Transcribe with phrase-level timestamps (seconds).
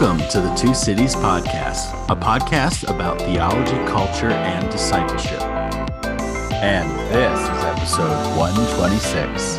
[0.00, 5.42] Welcome to the Two Cities Podcast, a podcast about theology, culture, and discipleship.
[5.42, 9.58] And this is episode 126.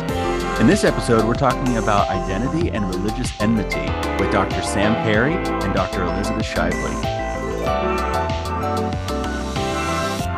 [0.58, 3.84] In this episode, we're talking about identity and religious enmity
[4.18, 4.62] with Dr.
[4.62, 6.04] Sam Perry and Dr.
[6.04, 7.19] Elizabeth Shively.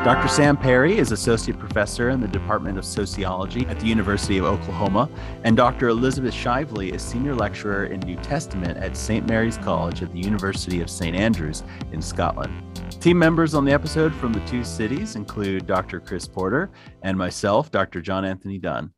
[0.05, 0.27] Dr.
[0.27, 5.09] Sam Perry is Associate Professor in the Department of Sociology at the University of Oklahoma,
[5.45, 5.91] and Dr.
[5.91, 9.29] Elizabeth Shively is Senior Lecturer in New Testament at St.
[9.29, 11.15] Mary's College at the University of St.
[11.15, 12.53] Andrews in Scotland.
[13.01, 16.01] Team members on the episode from the two cities include Dr.
[16.01, 16.73] Chris Porter
[17.05, 18.01] and myself, Dr.
[18.01, 18.93] John Anthony Dunne.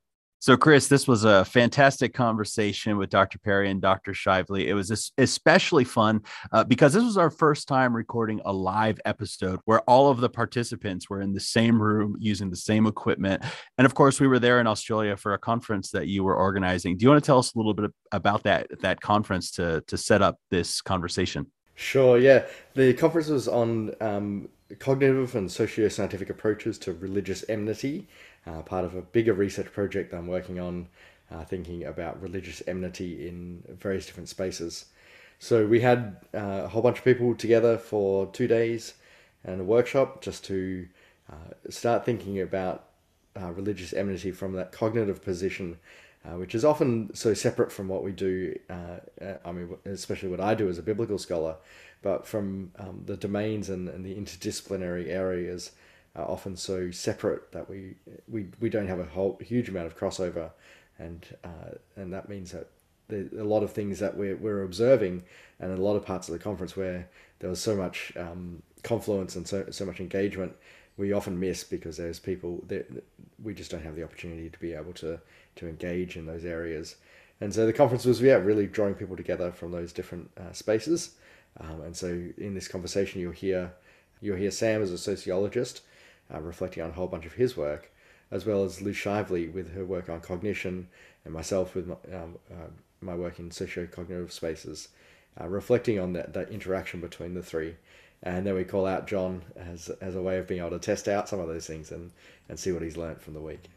[0.44, 3.38] So, Chris, this was a fantastic conversation with Dr.
[3.38, 4.12] Perry and Dr.
[4.12, 4.66] Shively.
[4.66, 6.20] It was especially fun
[6.52, 10.28] uh, because this was our first time recording a live episode where all of the
[10.28, 13.42] participants were in the same room using the same equipment.
[13.78, 16.98] And of course, we were there in Australia for a conference that you were organizing.
[16.98, 19.96] Do you want to tell us a little bit about that that conference to to
[19.96, 21.46] set up this conversation?
[21.74, 22.18] Sure.
[22.18, 28.08] Yeah, the conference was on um, cognitive and socio-scientific approaches to religious enmity
[28.46, 30.88] uh, part of a bigger research project I'm working on,
[31.30, 34.86] uh, thinking about religious enmity in various different spaces.
[35.38, 38.94] So we had uh, a whole bunch of people together for two days
[39.44, 40.86] and a workshop just to
[41.30, 42.84] uh, start thinking about
[43.40, 45.76] uh, religious enmity from that cognitive position,
[46.24, 48.58] uh, which is often so separate from what we do.
[48.70, 51.56] I mean, especially what I do as a biblical scholar,
[52.02, 55.72] but from um, the domains and, and the interdisciplinary areas
[56.16, 57.94] are often so separate that we
[58.28, 60.50] we, we don't have a whole huge amount of crossover,
[60.98, 62.68] and uh, and that means that
[63.08, 65.22] there's a lot of things that we're, we're observing,
[65.60, 67.08] and a lot of parts of the conference where
[67.40, 70.54] there was so much um, confluence and so so much engagement,
[70.96, 72.90] we often miss because there's people that
[73.42, 75.20] we just don't have the opportunity to be able to
[75.56, 76.96] to engage in those areas.
[77.40, 81.16] And so the conference was yeah really drawing people together from those different uh, spaces.
[81.60, 82.06] Um, and so
[82.38, 83.72] in this conversation, you'll hear
[84.20, 85.82] you'll hear Sam as a sociologist
[86.32, 87.90] uh, reflecting on a whole bunch of his work,
[88.30, 90.88] as well as Liz Shively with her work on cognition,
[91.24, 92.70] and myself with my, um, uh,
[93.00, 94.88] my work in socio-cognitive spaces,
[95.40, 97.76] uh, reflecting on that, that interaction between the three.
[98.22, 101.08] And then we call out John as, as a way of being able to test
[101.08, 102.10] out some of those things and,
[102.48, 103.68] and see what he's learned from the week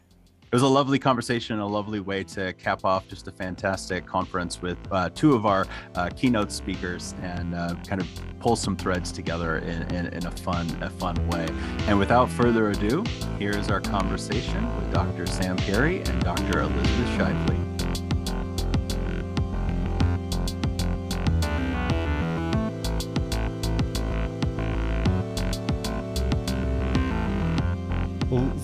[0.50, 4.62] it was a lovely conversation, a lovely way to cap off just a fantastic conference
[4.62, 8.08] with uh, two of our uh, keynote speakers and uh, kind of
[8.40, 11.46] pull some threads together in, in, in, a fun, a fun way.
[11.86, 13.04] And without further ado,
[13.38, 15.26] here's our conversation with Dr.
[15.26, 16.62] Sam Perry and Dr.
[16.62, 17.67] Elizabeth Shively.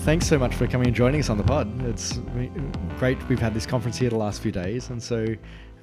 [0.05, 1.67] Thanks so much for coming and joining us on the pod.
[1.81, 2.19] It's
[2.99, 3.17] great.
[3.27, 5.25] We've had this conference here the last few days, and so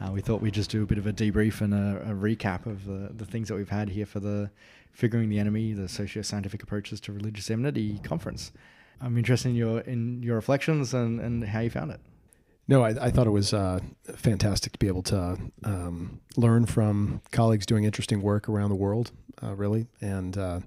[0.00, 2.66] uh, we thought we'd just do a bit of a debrief and a, a recap
[2.66, 4.48] of the, the things that we've had here for the
[4.92, 8.52] Figuring the Enemy, the socio-scientific approaches to religious enmity conference.
[9.00, 12.00] I'm interested in your in your reflections and, and how you found it.
[12.68, 13.80] No, I, I thought it was uh,
[14.14, 19.10] fantastic to be able to um, learn from colleagues doing interesting work around the world,
[19.42, 20.60] uh, really, and uh,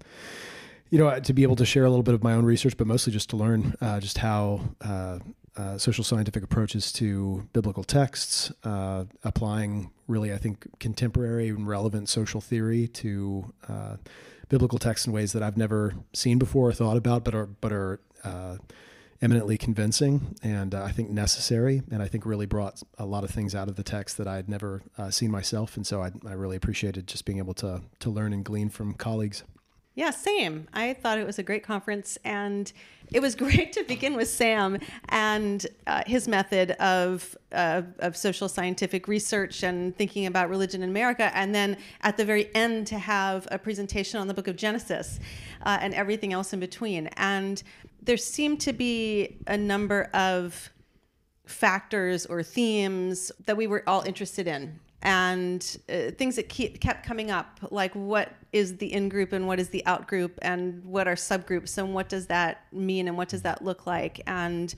[0.89, 2.87] you know, to be able to share a little bit of my own research, but
[2.87, 5.19] mostly just to learn uh, just how uh,
[5.57, 12.09] uh, social scientific approaches to biblical texts, uh, applying really, I think, contemporary and relevant
[12.09, 13.97] social theory to uh,
[14.49, 17.71] biblical texts in ways that I've never seen before or thought about, but are but
[17.71, 18.57] are uh,
[19.21, 23.55] eminently convincing and I think necessary, and I think really brought a lot of things
[23.55, 26.57] out of the text that I had never seen myself, and so I, I really
[26.57, 29.43] appreciated just being able to to learn and glean from colleagues.
[29.95, 30.67] Yeah, same.
[30.73, 32.71] I thought it was a great conference, and
[33.13, 38.49] it was great to begin with Sam and uh, his method of uh, of social
[38.49, 42.99] scientific research and thinking about religion in America, and then at the very end to
[42.99, 45.19] have a presentation on the Book of Genesis
[45.65, 47.07] uh, and everything else in between.
[47.15, 47.63] And
[48.01, 50.69] there seemed to be a number of
[51.45, 57.05] factors or themes that we were all interested in and uh, things that keep, kept
[57.05, 60.83] coming up, like what is the in group and what is the out group, and
[60.83, 64.73] what are subgroups, and what does that mean, and what does that look like, and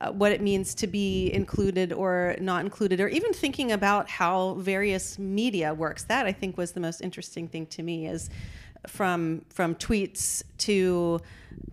[0.00, 4.54] uh, what it means to be included or not included, or even thinking about how
[4.54, 6.02] various media works.
[6.04, 8.30] That I think was the most interesting thing to me is
[8.86, 11.20] from from tweets to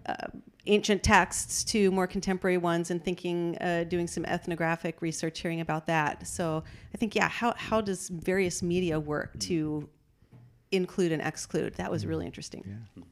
[0.06, 0.28] uh,
[0.68, 5.86] ancient texts to more contemporary ones and thinking, uh, doing some ethnographic research, hearing about
[5.88, 6.28] that.
[6.28, 6.64] So
[6.94, 9.88] I think, yeah, how, how does various media work to
[10.72, 11.76] include and exclude?
[11.76, 12.64] That was really interesting.
[12.66, 13.04] Yeah.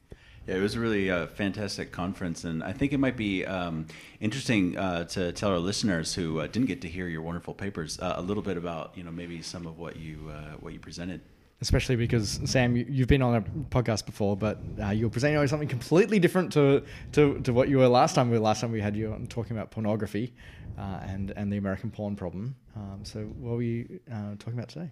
[0.46, 3.86] Yeah, it was a really uh, fantastic conference, and I think it might be um,
[4.20, 7.98] interesting uh, to tell our listeners who uh, didn't get to hear your wonderful papers
[7.98, 10.78] uh, a little bit about, you know, maybe some of what you uh, what you
[10.78, 11.22] presented.
[11.60, 13.40] Especially because Sam, you, have been on a
[13.74, 17.88] podcast before, but uh, you're presenting something completely different to, to, to what you were
[17.88, 18.30] last time.
[18.30, 20.34] We last time we had you on talking about pornography
[20.78, 22.56] uh, and and the American porn problem.
[22.76, 24.90] Um, so what were you uh, talking about today?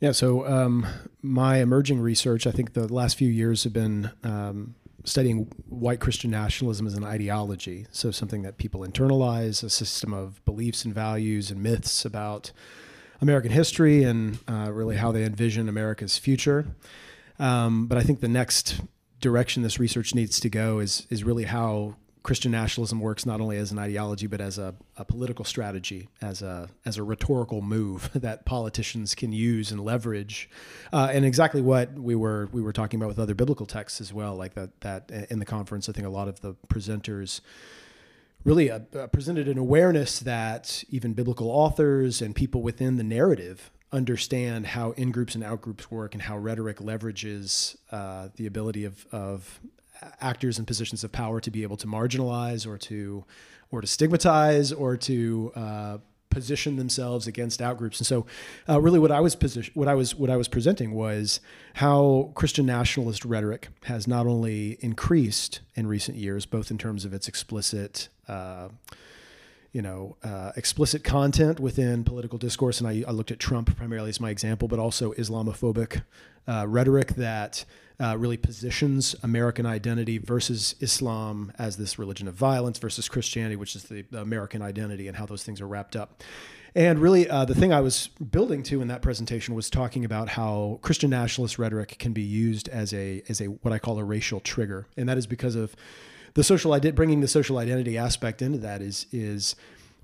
[0.00, 0.84] Yeah, so um,
[1.22, 6.30] my emerging research, I think the last few years have been um, studying white Christian
[6.30, 7.86] nationalism as an ideology.
[7.92, 12.50] So something that people internalize, a system of beliefs and values and myths about
[13.22, 16.66] American history and uh, really how they envision America's future.
[17.38, 18.80] Um, but I think the next
[19.20, 23.56] direction this research needs to go is is really how Christian nationalism works not only
[23.56, 28.10] as an ideology but as a, a, political strategy, as a as a rhetorical move
[28.14, 30.50] that politicians can use and leverage,
[30.92, 34.12] uh, and exactly what we were we were talking about with other biblical texts as
[34.12, 35.88] well, like that that in the conference.
[35.88, 37.40] I think a lot of the presenters
[38.44, 43.70] really uh, uh, presented an awareness that even biblical authors and people within the narrative
[43.92, 48.84] understand how in groups and out groups work and how rhetoric leverages uh, the ability
[48.84, 49.60] of, of
[50.20, 53.24] actors in positions of power to be able to marginalize or to
[53.70, 55.98] or to stigmatize or to uh,
[56.32, 57.98] position themselves against outgroups.
[57.98, 58.26] And so,
[58.68, 61.40] uh, really, what I was position, what I was what I was presenting was
[61.74, 67.12] how Christian nationalist rhetoric has not only increased in recent years, both in terms of
[67.12, 68.08] its explicit.
[68.28, 68.68] Uh,
[69.72, 74.10] you know, uh, explicit content within political discourse, and I, I, looked at Trump primarily
[74.10, 76.02] as my example, but also Islamophobic
[76.46, 77.64] uh, rhetoric that
[77.98, 83.74] uh, really positions American identity versus Islam as this religion of violence versus Christianity, which
[83.74, 86.22] is the, the American identity, and how those things are wrapped up.
[86.74, 90.30] And really, uh, the thing I was building to in that presentation was talking about
[90.30, 94.04] how Christian nationalist rhetoric can be used as a as a what I call a
[94.04, 95.76] racial trigger, and that is because of
[96.34, 99.56] the social identity, bringing the social identity aspect into that is is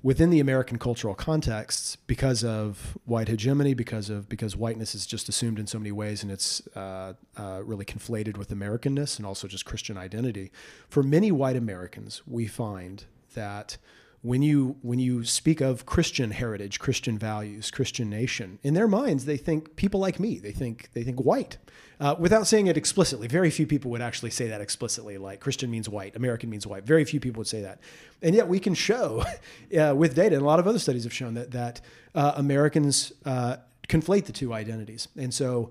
[0.02, 5.28] within the American cultural contexts, because of white hegemony, because of because whiteness is just
[5.28, 9.48] assumed in so many ways, and it's uh, uh, really conflated with Americanness and also
[9.48, 10.52] just Christian identity.
[10.88, 13.04] For many white Americans, we find
[13.34, 13.76] that
[14.22, 19.24] when you when you speak of Christian heritage, Christian values, Christian nation, in their minds
[19.24, 20.38] they think people like me.
[20.38, 21.58] They think they think white,
[22.00, 23.26] uh, without saying it explicitly.
[23.26, 25.18] Very few people would actually say that explicitly.
[25.18, 26.84] Like Christian means white, American means white.
[26.84, 27.80] Very few people would say that,
[28.22, 29.24] and yet we can show
[29.78, 31.80] uh, with data, and a lot of other studies have shown that that
[32.14, 33.56] uh, Americans uh,
[33.88, 35.08] conflate the two identities.
[35.16, 35.70] And so,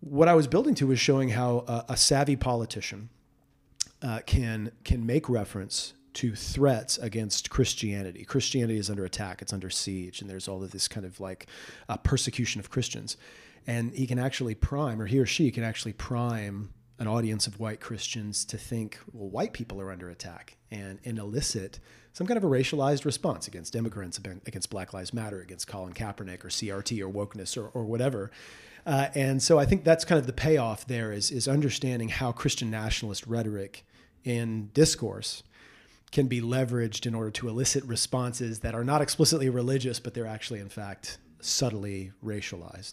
[0.00, 3.08] what I was building to was showing how a savvy politician
[4.02, 8.24] uh, can can make reference to threats against Christianity.
[8.24, 11.46] Christianity is under attack, it's under siege, and there's all of this kind of like
[11.90, 13.18] uh, persecution of Christians.
[13.66, 17.60] And he can actually prime, or he or she can actually prime an audience of
[17.60, 21.78] white Christians to think, well, white people are under attack and, and elicit
[22.12, 26.44] some kind of a racialized response against immigrants, against Black Lives Matter, against Colin Kaepernick
[26.44, 28.30] or CRT or wokeness or, or whatever.
[28.86, 32.32] Uh, and so I think that's kind of the payoff there is, is understanding how
[32.32, 33.84] Christian nationalist rhetoric
[34.24, 35.42] in discourse
[36.12, 40.26] can be leveraged in order to elicit responses that are not explicitly religious, but they're
[40.26, 42.92] actually, in fact, subtly racialized.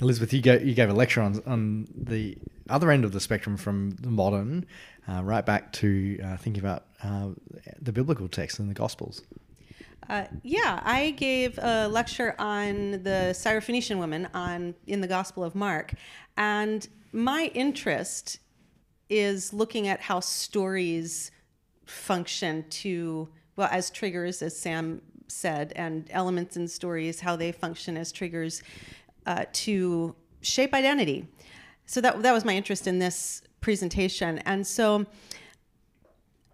[0.00, 2.36] Elizabeth, you gave, you gave a lecture on, on the
[2.68, 4.66] other end of the spectrum from the modern
[5.08, 7.30] uh, right back to uh, thinking about uh,
[7.80, 9.22] the biblical text and the Gospels.
[10.08, 15.54] Uh, yeah, I gave a lecture on the Syrophoenician woman on in the Gospel of
[15.54, 15.94] Mark,
[16.36, 18.40] and my interest
[19.08, 21.30] is looking at how stories
[21.84, 27.96] function to well as triggers as sam said and elements in stories how they function
[27.96, 28.62] as triggers
[29.26, 31.28] uh, to shape identity
[31.86, 35.06] so that that was my interest in this presentation and so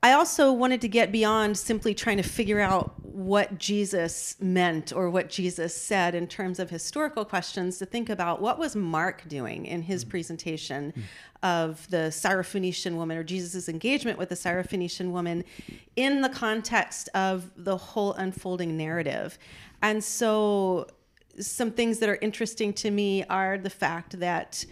[0.06, 5.10] I also wanted to get beyond simply trying to figure out what Jesus meant or
[5.10, 9.66] what Jesus said in terms of historical questions to think about what was Mark doing
[9.66, 10.10] in his mm.
[10.10, 11.02] presentation mm.
[11.42, 15.42] of the Syrophoenician woman or Jesus's engagement with the Syrophoenician woman
[15.96, 19.38] in the context of the whole unfolding narrative.
[19.82, 20.86] And so
[21.40, 24.64] some things that are interesting to me are the fact that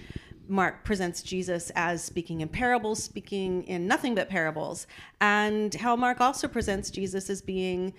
[0.47, 4.87] Mark presents Jesus as speaking in parables, speaking in nothing but parables,
[5.21, 7.95] and how Mark also presents Jesus as being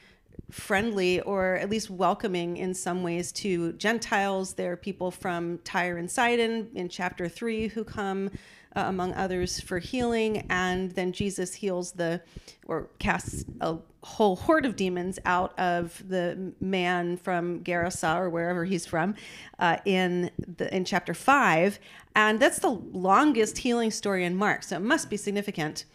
[0.51, 4.53] friendly or at least welcoming in some ways to Gentiles.
[4.53, 8.29] There are people from Tyre and Sidon in chapter three who come
[8.75, 10.45] uh, among others, for healing.
[10.49, 12.21] And then Jesus heals the,
[12.67, 18.65] or casts a whole horde of demons out of the man from Gerasa or wherever
[18.65, 19.15] he's from
[19.59, 21.79] uh, in the in chapter five.
[22.15, 25.85] And that's the longest healing story in Mark, so it must be significant.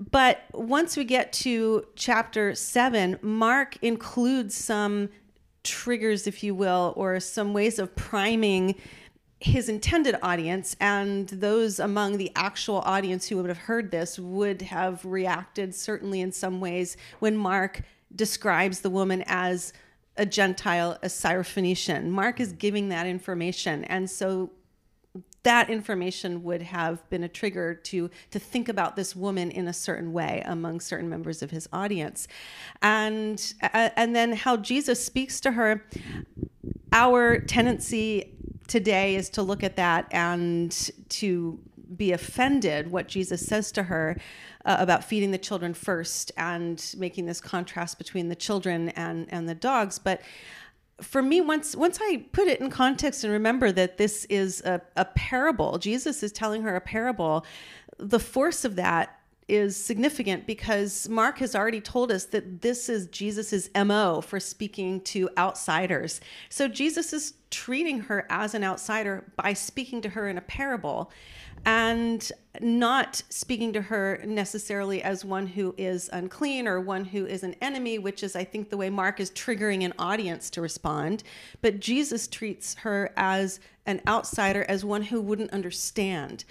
[0.00, 5.10] But once we get to chapter seven, Mark includes some
[5.62, 8.76] triggers, if you will, or some ways of priming
[9.40, 14.62] his intended audience and those among the actual audience who would have heard this would
[14.62, 17.82] have reacted certainly in some ways when Mark
[18.14, 19.72] describes the woman as
[20.16, 22.08] a Gentile, a Syrophoenician.
[22.08, 23.84] Mark is giving that information.
[23.84, 24.50] And so
[25.42, 29.72] that information would have been a trigger to to think about this woman in a
[29.72, 32.28] certain way among certain members of his audience.
[32.82, 35.84] And uh, and then how Jesus speaks to her
[36.92, 38.34] our tendency
[38.66, 41.58] today is to look at that and to
[41.96, 44.16] be offended what Jesus says to her
[44.64, 49.48] uh, about feeding the children first and making this contrast between the children and and
[49.48, 49.98] the dogs.
[49.98, 50.20] But
[51.02, 54.80] for me once once i put it in context and remember that this is a,
[54.96, 57.44] a parable jesus is telling her a parable
[57.98, 63.06] the force of that is significant because mark has already told us that this is
[63.08, 66.20] jesus's mo for speaking to outsiders.
[66.48, 71.10] So jesus is treating her as an outsider by speaking to her in a parable
[71.64, 77.42] and not speaking to her necessarily as one who is unclean or one who is
[77.42, 81.22] an enemy, which is, I think, the way Mark is triggering an audience to respond.
[81.62, 86.44] But Jesus treats her as an outsider, as one who wouldn't understand.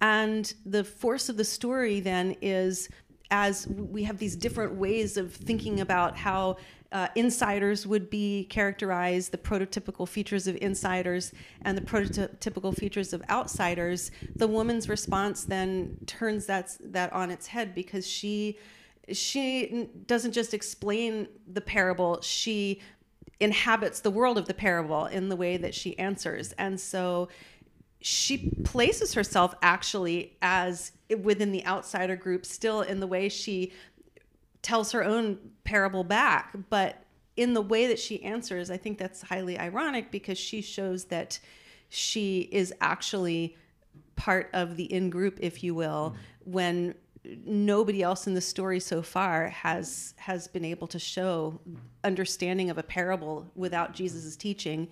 [0.00, 2.88] And the force of the story then is
[3.30, 6.56] as we have these different ways of thinking about how
[6.92, 13.22] uh, insiders would be characterized, the prototypical features of insiders and the prototypical features of
[13.28, 18.58] outsiders, the woman's response then turns that, that on its head because she
[19.12, 22.80] she doesn't just explain the parable, she
[23.38, 26.52] inhabits the world of the parable in the way that she answers.
[26.52, 27.28] And so
[28.00, 33.72] she places herself actually as within the outsider group, still in the way she
[34.62, 37.02] tells her own parable back, but
[37.36, 41.38] in the way that she answers, I think that's highly ironic because she shows that
[41.88, 43.56] she is actually
[44.16, 46.52] part of the in group, if you will, mm-hmm.
[46.52, 46.94] when
[47.44, 51.60] nobody else in the story so far has has been able to show
[52.04, 54.88] understanding of a parable without Jesus' teaching.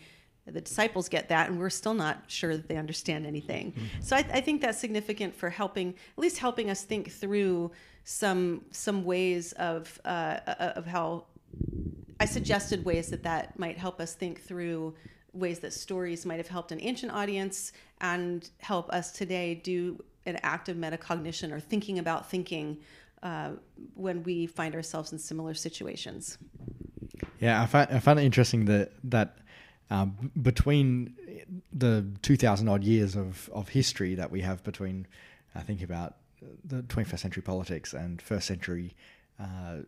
[0.47, 3.73] The disciples get that, and we're still not sure that they understand anything.
[3.73, 4.03] Mm-hmm.
[4.03, 7.71] So I, I think that's significant for helping, at least helping us think through
[8.05, 11.25] some some ways of uh, uh, of how
[12.21, 14.95] I suggested ways that that might help us think through
[15.33, 20.39] ways that stories might have helped an ancient audience and help us today do an
[20.43, 22.79] act of metacognition or thinking about thinking
[23.23, 23.51] uh,
[23.95, 26.39] when we find ourselves in similar situations.
[27.41, 29.39] Yeah, I find, I find it interesting that that
[29.91, 31.15] um, between
[31.73, 35.07] the two thousand odd years of of history that we have between,
[35.55, 36.17] I think about
[36.65, 38.95] the 21st century politics and first century
[39.41, 39.79] uh,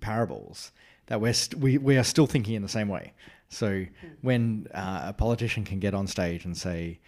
[0.00, 0.72] parables
[1.06, 3.12] that we're st- we, we are still thinking in the same way.
[3.48, 3.84] So
[4.22, 7.00] when uh, a politician can get on stage and say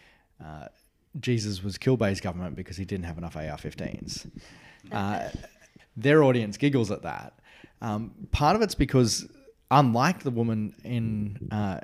[0.45, 0.67] uh,
[1.21, 4.29] Jesus was killed by his government because he didn't have enough AR-15s,
[4.91, 5.29] uh,
[5.97, 7.35] their audience giggles at that.
[7.81, 9.29] Um, part of it's because
[9.73, 11.81] unlike the woman in uh,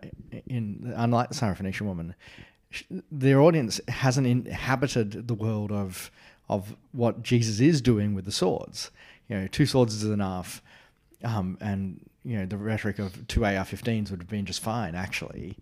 [0.47, 2.15] in unlike the Syrophoenician woman,
[3.11, 6.11] their audience hasn't inhabited the world of
[6.49, 8.91] of what Jesus is doing with the swords.
[9.29, 10.63] You know, two swords is enough,
[11.25, 14.95] um, and you know the rhetoric of two AR-15s would have been just fine.
[14.95, 15.57] Actually,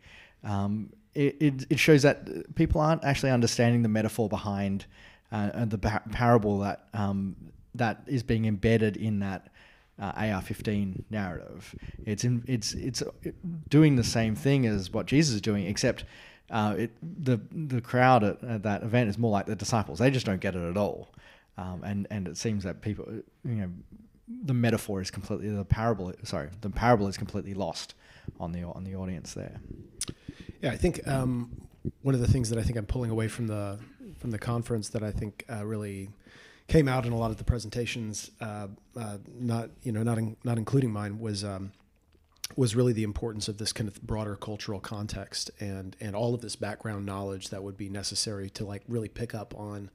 [0.44, 4.84] um, it, it, it shows that people aren't actually understanding the metaphor behind
[5.32, 7.36] uh, the par- parable that um,
[7.74, 9.48] that is being embedded in that
[9.98, 11.74] uh, AR-15 narrative.
[12.04, 13.02] It's in, it's it's
[13.68, 16.04] doing the same thing as what Jesus is doing, except
[16.50, 19.98] uh, it, the the crowd at, at, that event is more like the disciples.
[19.98, 21.08] They just don't get it at all,
[21.56, 23.06] um, and and it seems that people,
[23.44, 23.70] you know,
[24.44, 26.12] the metaphor is completely the parable.
[26.24, 27.94] Sorry, the parable is completely lost
[28.38, 29.60] on the on the audience there.
[30.62, 31.50] Yeah, I think um,
[32.02, 33.78] one of the things that I think I'm pulling away from the
[34.18, 36.10] from the conference that I think uh, really
[36.68, 38.68] came out in a lot of the presentations, uh,
[38.98, 41.72] uh, not you know not in, not including mine, was um,
[42.54, 46.40] was really the importance of this kind of broader cultural context and and all of
[46.40, 49.90] this background knowledge that would be necessary to like really pick up on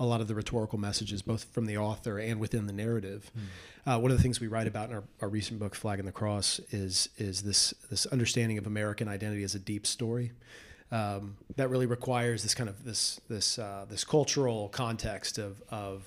[0.00, 3.42] a lot of the rhetorical messages both from the author and within the narrative mm.
[3.86, 6.06] uh, one of the things we write about in our, our recent book flag and
[6.06, 10.32] the cross is is this this understanding of american identity as a deep story
[10.90, 16.02] um, that really requires this kind of this this uh, this cultural context of of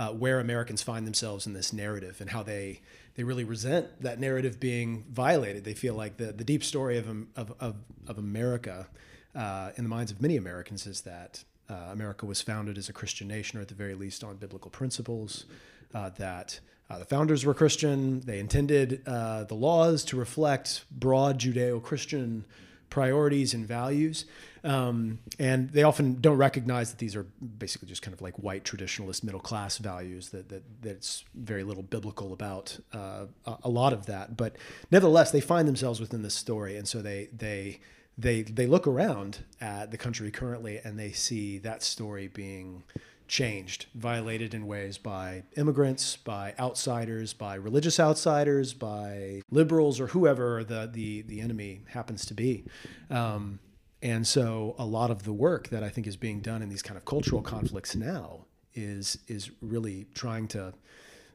[0.00, 2.80] uh, where Americans find themselves in this narrative and how they
[3.16, 5.64] they really resent that narrative being violated.
[5.64, 7.74] They feel like the, the deep story of, of, of,
[8.06, 8.86] of America
[9.34, 12.94] uh, in the minds of many Americans is that uh, America was founded as a
[12.94, 15.44] Christian nation, or at the very least on biblical principles,
[15.92, 18.20] uh, that uh, the founders were Christian.
[18.20, 22.46] They intended uh, the laws to reflect broad Judeo Christian
[22.90, 24.26] priorities and values.
[24.62, 28.64] Um, and they often don't recognize that these are basically just kind of like white
[28.64, 33.26] traditionalist middle class values that that that's very little biblical about uh,
[33.62, 34.36] a lot of that.
[34.36, 34.56] But
[34.90, 37.80] nevertheless, they find themselves within this story, and so they they
[38.18, 42.82] they they look around at the country currently and they see that story being
[43.30, 50.64] changed, violated in ways by immigrants, by outsiders, by religious outsiders, by liberals, or whoever
[50.64, 52.64] the the, the enemy happens to be.
[53.08, 53.60] Um,
[54.02, 56.82] and so, a lot of the work that I think is being done in these
[56.82, 60.74] kind of cultural conflicts now is is really trying to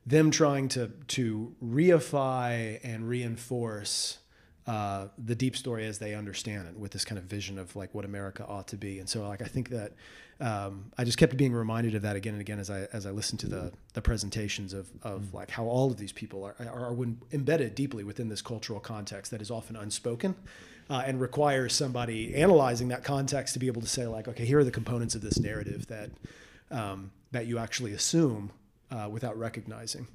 [0.05, 4.19] them trying to to reify and reinforce
[4.67, 7.93] uh, the deep story as they understand it with this kind of vision of like
[7.93, 8.97] what America ought to be.
[8.99, 9.91] And so like I think that
[10.39, 13.11] um, I just kept being reminded of that again and again as I as I
[13.11, 15.33] listened to the the presentations of of mm.
[15.33, 19.31] like how all of these people are are, are embedded deeply within this cultural context
[19.31, 20.35] that is often unspoken.
[20.87, 24.59] Uh, and requires somebody analyzing that context to be able to say like okay here
[24.59, 26.11] are the components of this narrative that
[26.69, 28.51] um, that you actually assume
[28.91, 30.05] uh, without recognizing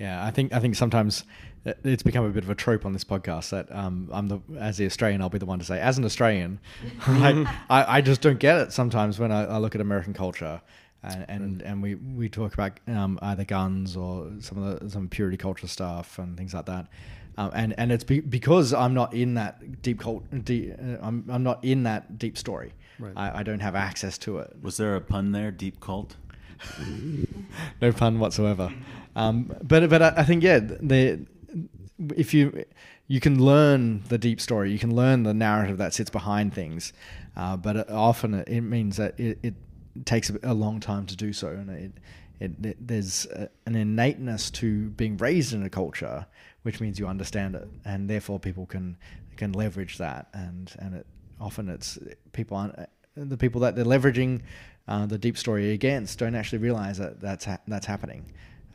[0.00, 1.24] yeah, I think I think sometimes
[1.64, 4.78] it's become a bit of a trope on this podcast that um, I'm the as
[4.78, 6.58] the Australian, I'll be the one to say, as an Australian,
[7.06, 10.60] I, I, I, just don't get it sometimes when I, I look at American culture.
[11.02, 15.08] And and, and we, we talk about um, either guns or some of the some
[15.08, 16.88] purity culture stuff and things like that,
[17.38, 21.24] um, and and it's be, because I'm not in that deep cult, deep, uh, I'm
[21.30, 22.74] I'm not in that deep story.
[22.98, 23.14] Right.
[23.16, 24.54] I, I don't have access to it.
[24.60, 25.50] Was there a pun there?
[25.50, 26.16] Deep cult.
[27.80, 28.70] no pun whatsoever.
[29.16, 31.24] Um, but but I, I think yeah, the
[32.16, 32.64] if you
[33.06, 36.92] you can learn the deep story, you can learn the narrative that sits behind things,
[37.36, 39.54] uh, but often it means that it, it
[40.04, 41.92] takes a long time to do so, and it,
[42.38, 46.26] it, there's a, an innateness to being raised in a culture,
[46.62, 48.96] which means you understand it, and therefore people can
[49.36, 51.06] can leverage that, and and it
[51.40, 51.98] often it's
[52.32, 52.76] people aren't
[53.16, 54.42] the people that they're leveraging
[54.88, 58.24] uh, the deep story against don't actually realize that that's ha- that's happening,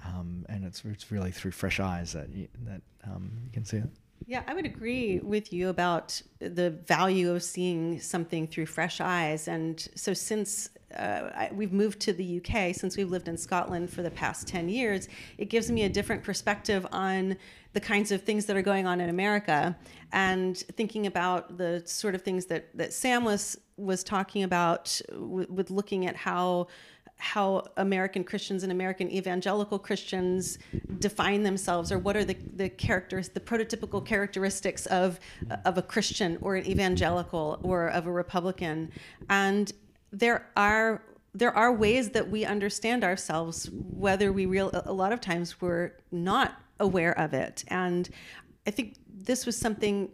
[0.06, 3.78] um, and it's it's really through fresh eyes that you, that um, you can see
[3.78, 3.90] it.
[4.28, 9.48] Yeah, I would agree with you about the value of seeing something through fresh eyes.
[9.48, 13.92] And so, since uh, I, we've moved to the UK, since we've lived in Scotland
[13.92, 17.38] for the past 10 years, it gives me a different perspective on
[17.74, 19.78] the kinds of things that are going on in America
[20.12, 25.48] and thinking about the sort of things that, that Sam was, was talking about w-
[25.50, 26.68] with looking at how
[27.18, 30.58] how American Christians and American evangelical Christians
[31.00, 35.20] define themselves, or what are the, the characters, the prototypical characteristics of
[35.64, 38.92] of a Christian or an evangelical or of a Republican,
[39.30, 39.72] and
[40.12, 45.20] there are there are ways that we understand ourselves, whether we real a lot of
[45.20, 48.10] times we're not aware of it, and
[48.68, 50.10] I think this was something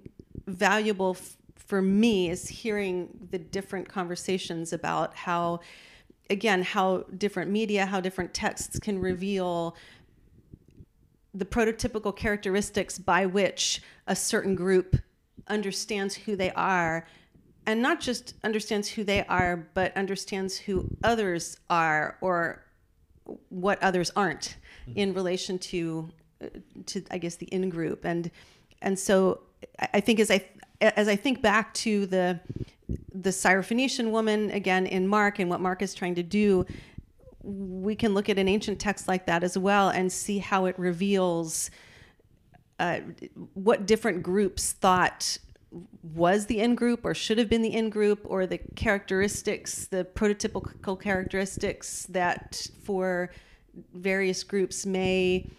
[0.48, 1.18] valuable
[1.56, 5.62] for me is hearing the different conversations about how
[6.32, 9.76] again how different media how different texts can reveal
[11.34, 14.98] the prototypical characteristics by which a certain group
[15.48, 17.06] understands who they are
[17.66, 22.64] and not just understands who they are but understands who others are or
[23.50, 24.98] what others aren't mm-hmm.
[24.98, 26.10] in relation to
[26.86, 28.32] to i guess the in group and
[28.82, 29.42] and so
[29.94, 30.44] i think as i
[30.82, 32.40] as i think back to the
[33.14, 36.66] the Syrophoenician woman again in Mark and what Mark is trying to do,
[37.44, 40.78] we can look at an ancient text like that as well and see how it
[40.78, 41.72] reveals
[42.80, 43.00] uh,
[43.54, 45.38] what different groups thought
[46.14, 50.06] was the in group or should have been the in group or the characteristics, the
[50.16, 53.32] prototypical characteristics that for
[53.94, 55.50] various groups may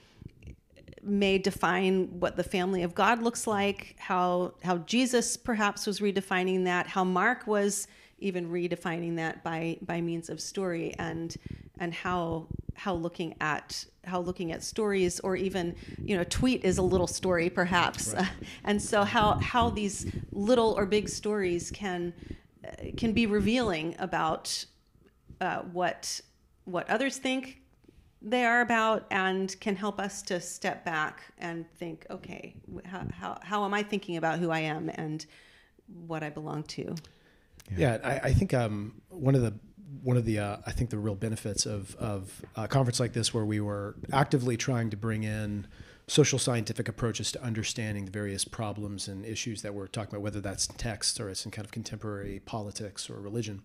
[1.02, 6.64] may define what the family of God looks like, how how Jesus perhaps was redefining
[6.64, 7.86] that, how Mark was
[8.22, 11.36] even redefining that by by means of story and
[11.78, 16.78] and how how looking at how looking at stories or even you know tweet is
[16.78, 18.28] a little story perhaps right.
[18.64, 22.14] and so how how these little or big stories can
[22.66, 24.64] uh, can be revealing about
[25.40, 26.20] uh, what
[26.64, 27.61] what others think
[28.24, 32.54] they are about and can help us to step back and think, okay,
[32.84, 35.24] how, how, how am I thinking about who I am and
[36.06, 36.94] what I belong to?
[37.76, 39.54] Yeah, yeah I, I, think um, one of the
[40.02, 43.32] one of the uh, I think the real benefits of of a conference like this,
[43.32, 45.66] where we were actively trying to bring in
[46.06, 50.40] social scientific approaches to understanding the various problems and issues that we're talking about, whether
[50.40, 53.62] that's in text or it's in kind of contemporary politics or religion,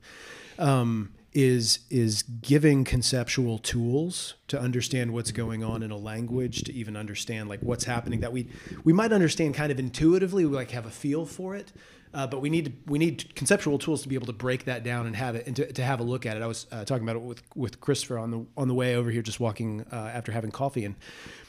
[0.60, 6.74] um, is is giving conceptual tools to understand what's going on in a language, to
[6.74, 8.48] even understand like what's happening that we
[8.84, 11.72] we might understand kind of intuitively, we like have a feel for it.
[12.14, 14.82] Uh, but we need to, we need conceptual tools to be able to break that
[14.84, 16.42] down and have it and to, to have a look at it.
[16.42, 19.12] I was uh, talking about it with with Christopher on the on the way over
[19.12, 20.96] here, just walking uh, after having coffee, and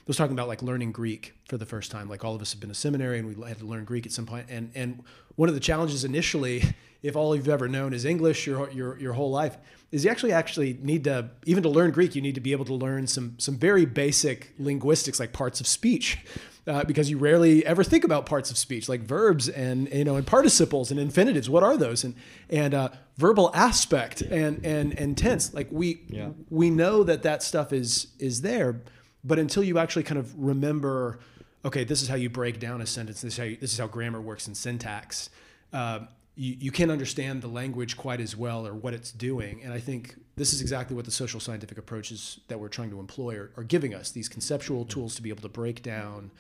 [0.09, 2.09] was talking about like learning Greek for the first time.
[2.09, 4.13] Like all of us have been to seminary and we had to learn Greek at
[4.13, 4.47] some point.
[4.49, 5.05] And and
[5.37, 6.65] one of the challenges initially,
[7.03, 9.59] if all you've ever known is English your your your whole life,
[9.93, 12.65] is you actually actually need to even to learn Greek, you need to be able
[12.65, 16.19] to learn some some very basic linguistics like parts of speech.
[16.67, 20.17] Uh, because you rarely ever think about parts of speech like verbs and you know
[20.17, 21.49] and participles and infinitives.
[21.49, 22.05] What are those?
[22.05, 22.15] And
[22.51, 25.55] and uh, verbal aspect and and and tense.
[25.55, 26.29] Like we yeah.
[26.51, 28.83] we know that that stuff is is there,
[29.29, 31.21] but until you actually kind of remember,
[31.65, 33.21] okay, this is how you break down a sentence.
[33.21, 35.31] This is how you, this is how grammar works in syntax.
[35.73, 36.01] Uh,
[36.35, 39.61] you, you can't understand the language quite as well or what it's doing.
[39.63, 43.01] And I think this is exactly what the social scientific approaches that we're trying to
[43.01, 46.31] employ are, are giving us these conceptual tools to be able to break down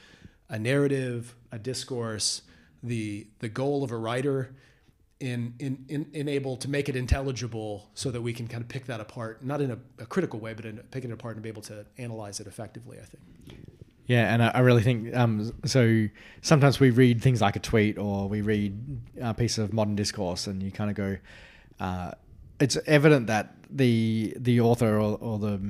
[0.49, 2.43] a narrative, a discourse,
[2.83, 4.55] the the goal of a writer
[5.21, 8.69] in, in, in, in able to make it intelligible so that we can kind of
[8.69, 11.43] pick that apart, not in a, a critical way, but in picking it apart and
[11.43, 13.23] be able to analyze it effectively, I think.
[14.07, 16.09] Yeah, and I, really think um, so.
[16.41, 18.75] Sometimes we read things like a tweet or we read
[19.21, 21.19] a piece of modern discourse, and you kind of go,
[21.79, 22.13] uh,
[22.59, 25.61] it's evident that the the author or, or the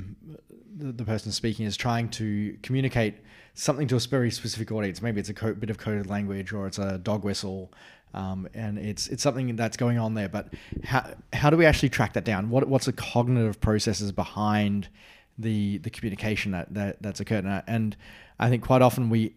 [0.77, 3.17] the person speaking is trying to communicate
[3.55, 5.03] something to a very specific audience.
[5.03, 7.73] Maybe it's a co- bit of coded language or it's a dog whistle
[8.15, 10.29] um, and it's it's something that's going on there.
[10.29, 12.51] But how how do we actually track that down?
[12.51, 14.89] What what's the cognitive processes behind
[15.39, 17.45] the the communication that, that that's occurred?
[17.67, 17.97] And
[18.39, 19.35] I think quite often we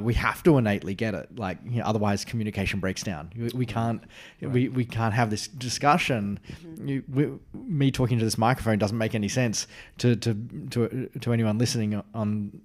[0.00, 1.38] we have to innately get it.
[1.38, 3.32] Like you know, otherwise, communication breaks down.
[3.36, 4.02] We, we can't
[4.40, 4.50] right.
[4.50, 6.38] we, we can't have this discussion.
[6.48, 6.88] Mm-hmm.
[6.88, 9.66] You, we, me talking to this microphone doesn't make any sense
[9.98, 10.34] to to
[10.70, 12.60] to to anyone listening on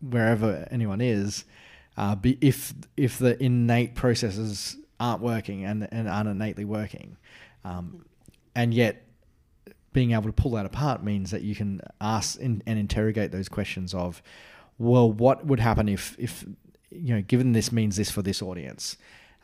[0.00, 1.44] wherever anyone is.
[1.96, 7.16] Uh, if if the innate processes aren't working and, and aren't innately working.
[7.64, 8.04] Um,
[8.54, 8.94] and yet,
[9.92, 13.48] being able to pull that apart means that you can ask in, and interrogate those
[13.48, 14.22] questions of,
[14.78, 16.44] well, what would happen if, if
[16.90, 18.96] you know, given this means this for this audience?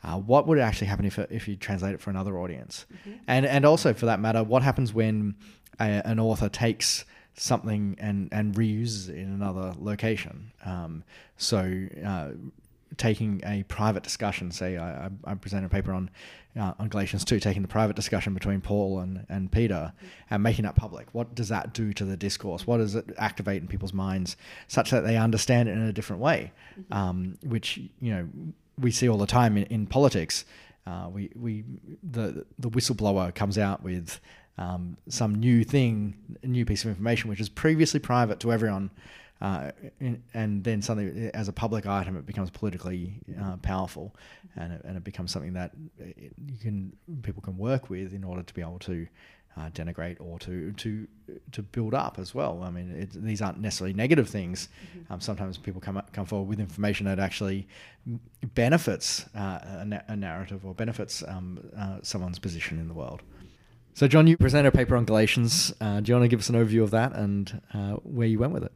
[0.03, 2.85] Uh, what would actually happen if, if you translate it for another audience?
[2.91, 3.17] Mm-hmm.
[3.27, 5.35] And, and also, for that matter, what happens when
[5.79, 7.03] a, an author takes
[7.35, 10.51] something and, and reuses it in another location?
[10.65, 11.03] Um,
[11.37, 12.29] so, uh,
[12.97, 14.51] taking a private discussion.
[14.51, 16.09] Say, I, I presented a paper on
[16.59, 19.93] uh, on Galatians two, taking the private discussion between Paul and, and Peter
[20.29, 21.07] and making that public.
[21.13, 22.65] What does that do to the discourse?
[22.65, 24.35] What does it activate in people's minds
[24.67, 26.51] such that they understand it in a different way?
[26.79, 26.93] Mm-hmm.
[26.93, 28.27] Um, which you know
[28.77, 30.45] we see all the time in, in politics.
[30.87, 31.63] Uh, we we
[32.03, 34.19] the the whistleblower comes out with
[34.57, 38.91] um, some new thing, a new piece of information which is previously private to everyone
[39.41, 39.71] uh,
[40.33, 44.13] and then suddenly, as a public item, it becomes politically uh, powerful,
[44.57, 48.43] and it, and it becomes something that you can people can work with in order
[48.43, 49.07] to be able to
[49.57, 51.07] uh, denigrate or to to
[51.53, 52.63] to build up as well.
[52.63, 54.67] I mean, it, these aren't necessarily negative things.
[54.97, 55.13] Mm-hmm.
[55.13, 57.65] Um, sometimes people come come forward with information that actually
[58.55, 63.21] benefits uh, a, na- a, narrative or benefits um, uh, someone's position in the world.
[63.93, 65.73] So, John, you presented a paper on Galatians.
[65.81, 67.61] Uh, do you want to give us an overview of that and
[68.03, 68.71] where you went with it?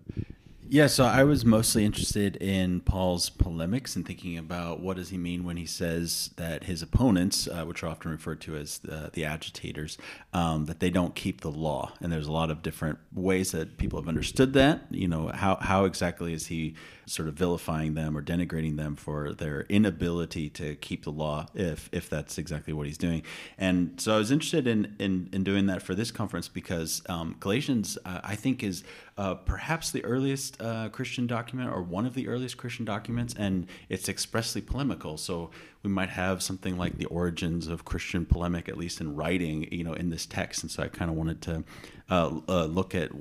[0.73, 5.19] Yeah, so I was mostly interested in Paul's polemics and thinking about what does he
[5.19, 9.11] mean when he says that his opponents, uh, which are often referred to as the,
[9.13, 9.99] the agitators,
[10.33, 11.93] um, that they don't keep the law.
[12.01, 14.87] And there's a lot of different ways that people have understood that.
[14.89, 16.73] You know, how how exactly is he
[17.05, 21.89] sort of vilifying them or denigrating them for their inability to keep the law, if
[21.91, 23.23] if that's exactly what he's doing.
[23.57, 27.35] And so I was interested in in, in doing that for this conference because um,
[27.39, 28.83] Galatians, uh, I think, is
[29.17, 33.67] uh, perhaps the earliest uh, Christian document or one of the earliest Christian documents, and
[33.89, 35.17] it's expressly polemical.
[35.17, 35.51] So
[35.83, 39.83] we might have something like the origins of Christian polemic, at least in writing, you
[39.83, 40.63] know, in this text.
[40.63, 41.63] And so I kind of wanted to
[42.09, 43.11] uh, uh, look at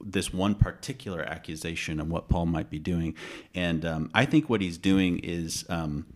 [0.00, 3.14] this one particular accusation and what Paul might be doing.
[3.54, 5.64] And um, I think what he's doing is.
[5.68, 6.06] Um,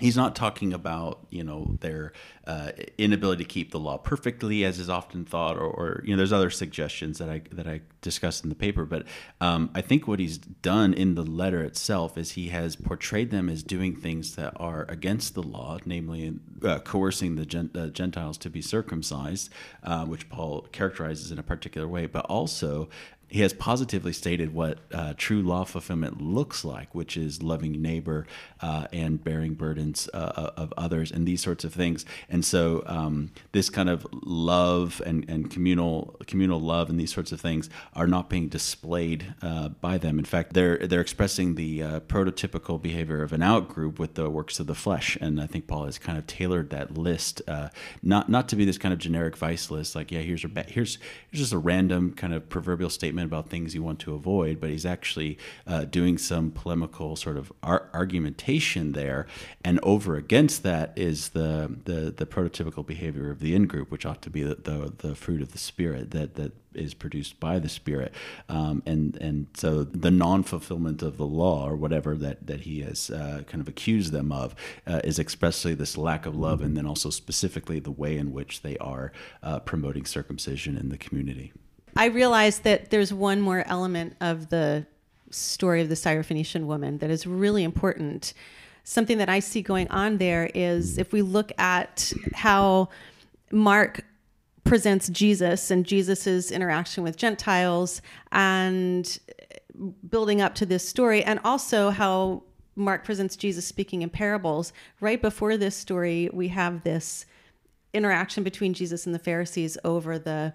[0.00, 2.12] he's not talking about you know their
[2.46, 6.16] uh, inability to keep the law perfectly, as is often thought, or, or, you know
[6.16, 8.84] there's other suggestions that I that I discussed in the paper.
[8.84, 9.06] But
[9.40, 13.48] um, I think what he's done in the letter itself is he has portrayed them
[13.48, 18.38] as doing things that are against the law, namely uh, coercing the gent- uh, Gentiles
[18.38, 19.50] to be circumcised,
[19.84, 22.88] uh, which Paul characterizes in a particular way, but also
[23.30, 28.26] he has positively stated what uh, true law fulfillment looks like, which is loving neighbor
[28.60, 32.04] uh, and bearing burdens uh, of others and these sorts of things.
[32.28, 37.30] And so um, this kind of love and, and communal communal love and these sorts
[37.30, 40.18] of things are not being displayed uh, by them.
[40.18, 44.28] In fact, they're they're expressing the uh, prototypical behavior of an out group with the
[44.28, 45.16] works of the flesh.
[45.20, 47.68] And I think Paul has kind of tailored that list, uh,
[48.02, 50.98] not not to be this kind of generic vice list, like yeah, here's a here's
[51.30, 54.70] here's just a random kind of proverbial statement about things you want to avoid, but
[54.70, 59.26] he's actually uh, doing some polemical sort of ar- argumentation there,
[59.64, 64.06] and over against that is the the the prototypical behavior of the in group, which
[64.06, 67.58] ought to be the, the, the fruit of the spirit that that is produced by
[67.58, 68.14] the Spirit,
[68.48, 72.80] um, and and so the non fulfillment of the law or whatever that that he
[72.80, 74.54] has uh, kind of accused them of
[74.86, 78.62] uh, is expressly this lack of love, and then also specifically the way in which
[78.62, 81.52] they are uh, promoting circumcision in the community.
[81.96, 84.86] I realized that there's one more element of the
[85.30, 88.34] story of the Syrophoenician woman that is really important.
[88.84, 92.88] Something that I see going on there is if we look at how
[93.52, 94.04] Mark
[94.64, 99.18] presents Jesus and Jesus's interaction with Gentiles and
[100.08, 102.42] building up to this story, and also how
[102.76, 104.72] Mark presents Jesus speaking in parables.
[105.00, 107.26] Right before this story, we have this
[107.92, 110.52] interaction between Jesus and the Pharisees over the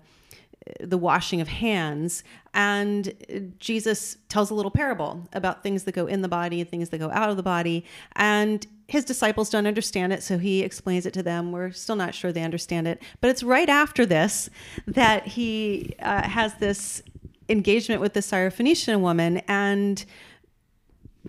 [0.80, 2.24] the washing of hands
[2.54, 6.90] and jesus tells a little parable about things that go in the body and things
[6.90, 11.08] that go out of the body and his disciples don't understand it so he explains
[11.08, 11.52] it to them.
[11.52, 14.50] We're still not sure they understand it but it's right after this
[14.88, 17.02] that he uh, has this
[17.48, 20.04] engagement with the syrophoenician woman and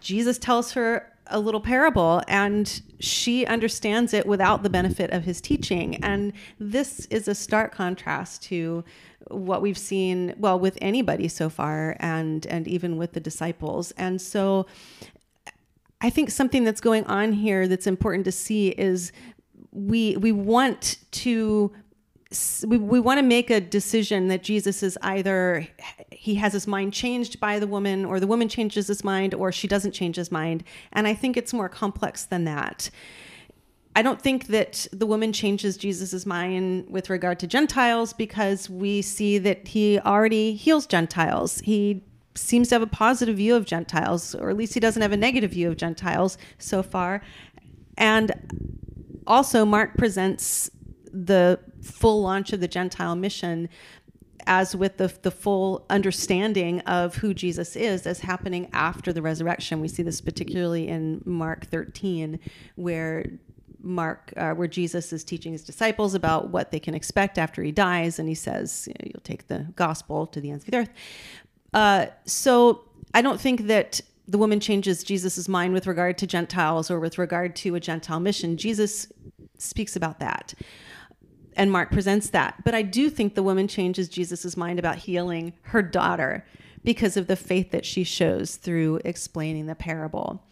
[0.00, 5.40] jesus tells her a little parable and she understands it without the benefit of his
[5.40, 5.96] teaching.
[6.04, 8.84] And this is a stark contrast to
[9.28, 13.92] what we've seen well with anybody so far and and even with the disciples.
[13.92, 14.66] And so
[16.02, 19.12] i think something that's going on here that's important to see is
[19.72, 21.72] we we want to
[22.66, 25.66] we, we want to make a decision that Jesus is either
[26.10, 29.52] he has his mind changed by the woman or the woman changes his mind or
[29.52, 32.90] she doesn't change his mind and I think it's more complex than that.
[33.94, 39.00] I don't think that the woman changes Jesus's mind with regard to Gentiles because we
[39.00, 41.60] see that he already heals Gentiles.
[41.60, 45.12] He seems to have a positive view of Gentiles, or at least he doesn't have
[45.12, 47.22] a negative view of Gentiles so far.
[47.96, 48.32] And
[49.26, 50.70] also, Mark presents
[51.10, 53.68] the full launch of the Gentile mission
[54.46, 59.80] as with the, the full understanding of who Jesus is as happening after the resurrection.
[59.80, 62.38] We see this particularly in Mark 13,
[62.76, 63.24] where
[63.80, 67.72] Mark, uh, where Jesus is teaching his disciples about what they can expect after he
[67.72, 70.90] dies, and he says, you will take the gospel to the ends of the earth."
[71.72, 76.90] Uh, so I don't think that the woman changes Jesus's mind with regard to Gentiles
[76.90, 78.56] or with regard to a Gentile mission.
[78.56, 79.12] Jesus
[79.58, 80.54] speaks about that,
[81.56, 82.62] and Mark presents that.
[82.64, 86.44] But I do think the woman changes Jesus's mind about healing her daughter
[86.84, 90.44] because of the faith that she shows through explaining the parable.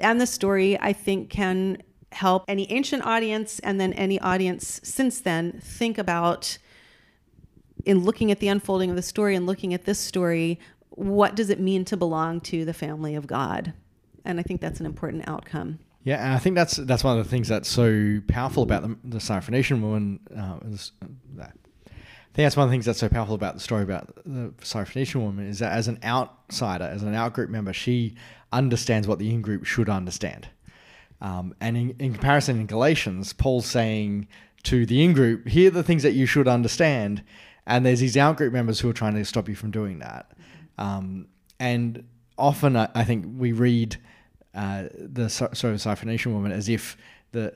[0.00, 1.82] And the story, I think, can
[2.12, 6.58] help any ancient audience and then any audience since then think about
[7.84, 10.58] in looking at the unfolding of the story and looking at this story
[10.90, 13.74] what does it mean to belong to the family of god
[14.24, 17.24] and i think that's an important outcome yeah and i think that's that's one of
[17.24, 20.92] the things that's so powerful about the, the Syrophoenician woman uh, is,
[21.40, 24.14] uh, I think that's one of the things that's so powerful about the story about
[24.24, 28.14] the Syrophoenician woman is that as an outsider, as an outgroup member, she
[28.52, 30.48] understands what the in-group should understand.
[31.20, 34.28] Um, and in, in comparison, in Galatians, Paul's saying
[34.64, 37.24] to the in group, here are the things that you should understand.
[37.66, 40.30] And there's these out group members who are trying to stop you from doing that.
[40.78, 42.04] Um, and
[42.36, 43.96] often I, I, think we read
[44.54, 46.96] uh, the sort of Syrophoenician woman as if
[47.32, 47.54] the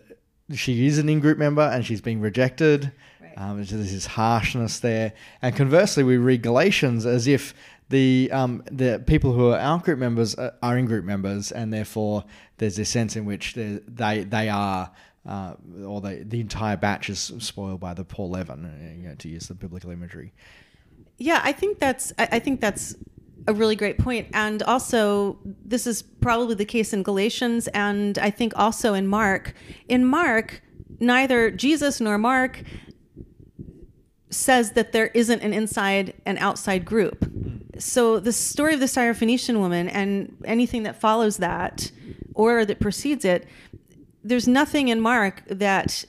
[0.52, 2.92] she is an in group member and she's being rejected.
[3.20, 3.32] Right.
[3.36, 5.14] Um, there's this harshness there.
[5.40, 7.54] And conversely, we read Galatians as if
[7.88, 12.24] the um, the people who are out group members are in group members, and therefore
[12.58, 14.90] there's this sense in which they they are.
[15.24, 15.54] Uh,
[15.86, 19.28] or the the entire batch is spoiled by the poor leaven, uh, you know, to
[19.28, 20.32] use the biblical imagery.
[21.18, 22.96] Yeah, I think that's I, I think that's
[23.46, 24.28] a really great point.
[24.32, 29.54] And also, this is probably the case in Galatians, and I think also in Mark.
[29.88, 30.62] In Mark,
[31.00, 32.62] neither Jesus nor Mark
[34.30, 37.58] says that there isn't an inside and outside group hmm.
[37.78, 41.90] so the story of the Syrophoenician woman and anything that follows that
[42.34, 43.46] or that precedes it,
[44.24, 46.04] there's nothing in Mark that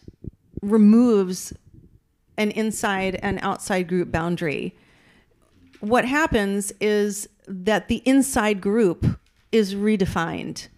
[0.61, 1.53] removes
[2.37, 4.75] an inside and outside group boundary.
[5.83, 9.05] What happens is that the inside group
[9.51, 10.69] is redefined.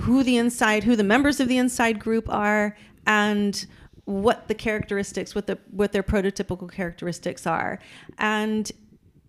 [0.00, 2.74] Who the inside, who the members of the inside group are,
[3.06, 3.66] and
[4.06, 7.78] what the characteristics, what the what their prototypical characteristics are,
[8.16, 8.72] and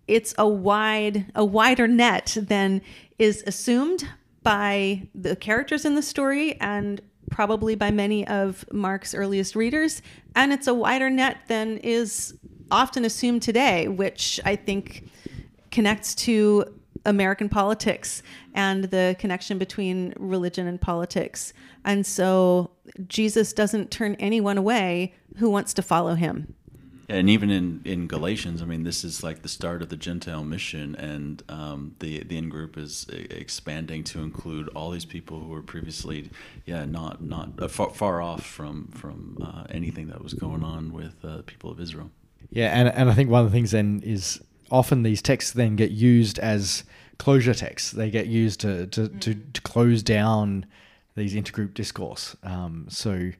[0.06, 2.80] it's a wide a wider net than
[3.18, 4.08] is assumed
[4.42, 10.00] by the characters in the story and probably by many of Mark's earliest readers,
[10.34, 12.34] and it's a wider net than is
[12.70, 15.08] often assumed today, which I think
[15.70, 18.22] connects to American politics
[18.54, 21.52] and the connection between religion and politics.
[21.84, 22.70] And so
[23.06, 26.54] Jesus doesn't turn anyone away who wants to follow him
[27.10, 30.44] and even in, in Galatians, I mean, this is like the start of the Gentile
[30.44, 35.48] mission, and um, the the in group is expanding to include all these people who
[35.48, 36.30] were previously,
[36.66, 40.92] yeah, not not uh, far, far off from from uh, anything that was going on
[40.92, 42.10] with uh, people of Israel.
[42.50, 45.76] Yeah, and and I think one of the things then is often these texts then
[45.76, 46.84] get used as
[47.18, 47.90] closure texts.
[47.90, 50.66] They get used to to, to, to close down
[51.16, 52.36] these intergroup discourse.
[52.42, 53.32] Um, so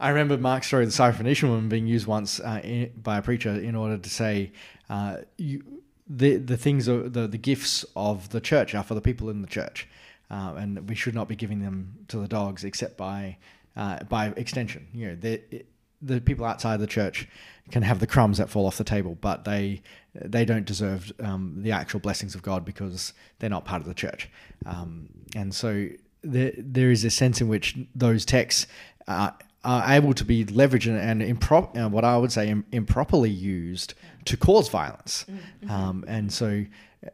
[0.00, 3.22] I remember Mark's story, of the Syrophoenician woman, being used once uh, in, by a
[3.22, 4.52] preacher in order to say,
[4.90, 5.62] uh, you,
[6.08, 9.42] the the things are, the the gifts of the church are for the people in
[9.42, 9.88] the church,
[10.30, 13.36] uh, and we should not be giving them to the dogs except by
[13.76, 14.86] uh, by extension.
[14.92, 15.64] You know, the
[16.02, 17.28] the people outside the church
[17.70, 19.82] can have the crumbs that fall off the table, but they
[20.14, 23.94] they don't deserve um, the actual blessings of God because they're not part of the
[23.94, 24.28] church.
[24.66, 25.88] Um, and so
[26.22, 28.66] there there is a sense in which those texts
[29.08, 33.30] are able to be leveraged and, and impro- uh, what I would say Im- improperly
[33.30, 33.94] used
[34.26, 35.24] to cause violence.
[35.30, 35.70] Mm-hmm.
[35.70, 36.64] Um, and so,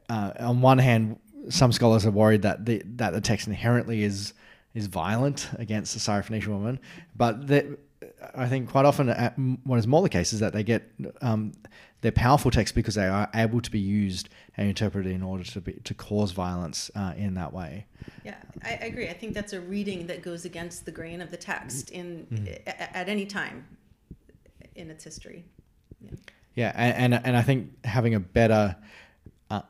[0.09, 4.35] uh, on one hand, some scholars are worried that the that the text inherently is
[4.75, 6.79] is violent against the Syrophoenician woman,
[7.17, 7.67] but that
[8.35, 10.91] I think quite often what is more the case is that they get
[11.23, 11.53] um,
[12.01, 15.61] they're powerful texts because they are able to be used and interpreted in order to
[15.61, 17.87] be to cause violence uh, in that way.
[18.25, 19.09] Yeah, I, I, agree.
[19.09, 22.47] I think that's a reading that goes against the grain of the text in mm-hmm.
[22.67, 23.67] a, at any time
[24.75, 25.45] in its history.
[26.01, 26.13] Yeah,
[26.55, 28.77] yeah and, and, and I think having a better
[29.51, 29.63] uh,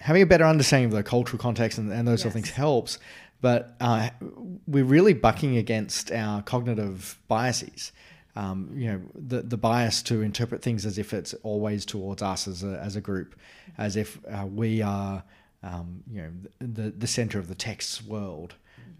[0.00, 2.22] having a better understanding of the cultural context and, and those yes.
[2.22, 2.98] sort of things helps.
[3.40, 4.10] But uh,
[4.66, 7.92] we're really bucking against our cognitive biases
[8.38, 12.46] um, you know, the, the bias to interpret things as if it's always towards us
[12.46, 13.34] as a, as a group,
[13.78, 15.24] as if uh, we are,
[15.64, 18.54] um, you know, the, the center of the text's world.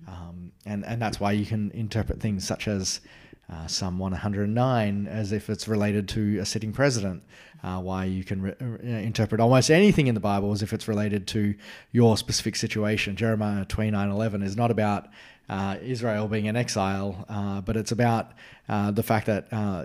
[0.09, 3.01] Um, and, and that's why you can interpret things such as
[3.49, 7.23] uh, Psalm 109 as if it's related to a sitting president.
[7.61, 10.87] Uh, why you can re- uh, interpret almost anything in the Bible as if it's
[10.87, 11.57] related to
[11.91, 13.17] your specific situation.
[13.17, 15.09] Jeremiah 29:11 is not about
[15.49, 18.33] uh, Israel being in exile, uh, but it's about
[18.69, 19.85] uh, the fact that uh,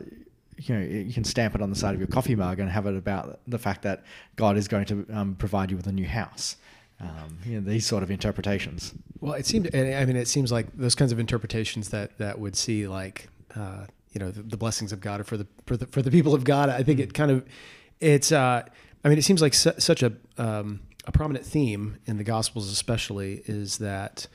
[0.57, 2.85] you know you can stamp it on the side of your coffee mug and have
[2.85, 4.03] it about the fact that
[4.35, 6.57] God is going to um, provide you with a new house.
[6.99, 8.93] Um, you know, these sort of interpretations.
[9.19, 9.73] Well, it seemed.
[9.75, 13.85] I mean, it seems like those kinds of interpretations that that would see like uh,
[14.13, 16.33] you know the, the, blessings of God are for the for the for the people
[16.33, 16.69] of God.
[16.69, 17.45] I think it kind of
[17.99, 18.31] it's.
[18.31, 18.63] Uh,
[19.03, 22.71] I mean, it seems like su- such a um, a prominent theme in the Gospels,
[22.71, 24.27] especially, is that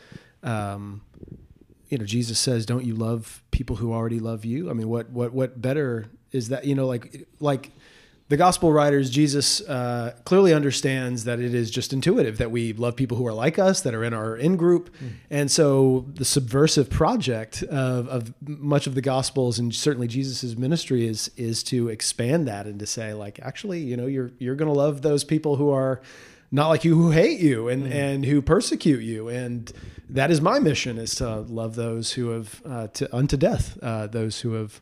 [0.43, 1.03] um,
[1.89, 5.11] you know Jesus says, "Don't you love people who already love you?" I mean, what
[5.11, 6.65] what what better is that?
[6.65, 7.71] You know, like like
[8.29, 12.95] the gospel writers, Jesus uh, clearly understands that it is just intuitive that we love
[12.95, 15.13] people who are like us, that are in our in group, mm.
[15.31, 21.07] and so the subversive project of, of much of the gospels and certainly Jesus's ministry
[21.07, 24.73] is is to expand that and to say like, actually, you know, you're you're going
[24.73, 26.03] to love those people who are
[26.51, 27.93] not like you who hate you and, mm.
[27.93, 29.29] and who persecute you.
[29.29, 29.73] And
[30.09, 34.07] that is my mission is to love those who have, uh, to, unto death, uh,
[34.07, 34.81] those who have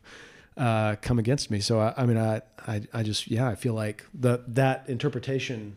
[0.57, 1.61] uh, come against me.
[1.61, 5.77] So, I, I mean, I, I, I, just, yeah, I feel like the, that interpretation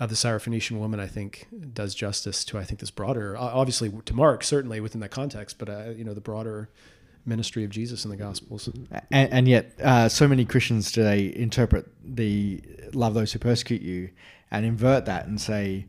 [0.00, 4.14] of the Syrophoenician woman, I think does justice to, I think this broader, obviously to
[4.14, 6.68] Mark, certainly within that context, but, uh, you know, the broader
[7.26, 8.68] ministry of Jesus in the Gospels.
[9.10, 12.60] And, and yet, uh, so many Christians today interpret the
[12.92, 14.10] love those who persecute you
[14.50, 15.86] and invert that and say,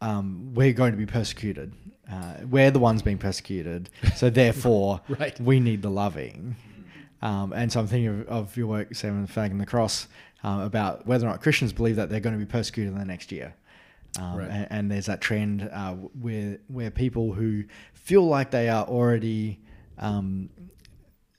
[0.00, 1.72] um, we're going to be persecuted.
[2.10, 3.90] Uh, we're the ones being persecuted.
[4.14, 5.38] So therefore, right.
[5.40, 6.56] we need the loving.
[7.22, 10.08] Um, and so I'm thinking of, of your work, Sam, Flag and the Cross,
[10.42, 13.04] um, about whether or not Christians believe that they're going to be persecuted in the
[13.04, 13.54] next year.
[14.18, 14.50] Um, right.
[14.50, 19.60] and, and, there's that trend uh, where where people who feel like they are already
[19.98, 20.48] um,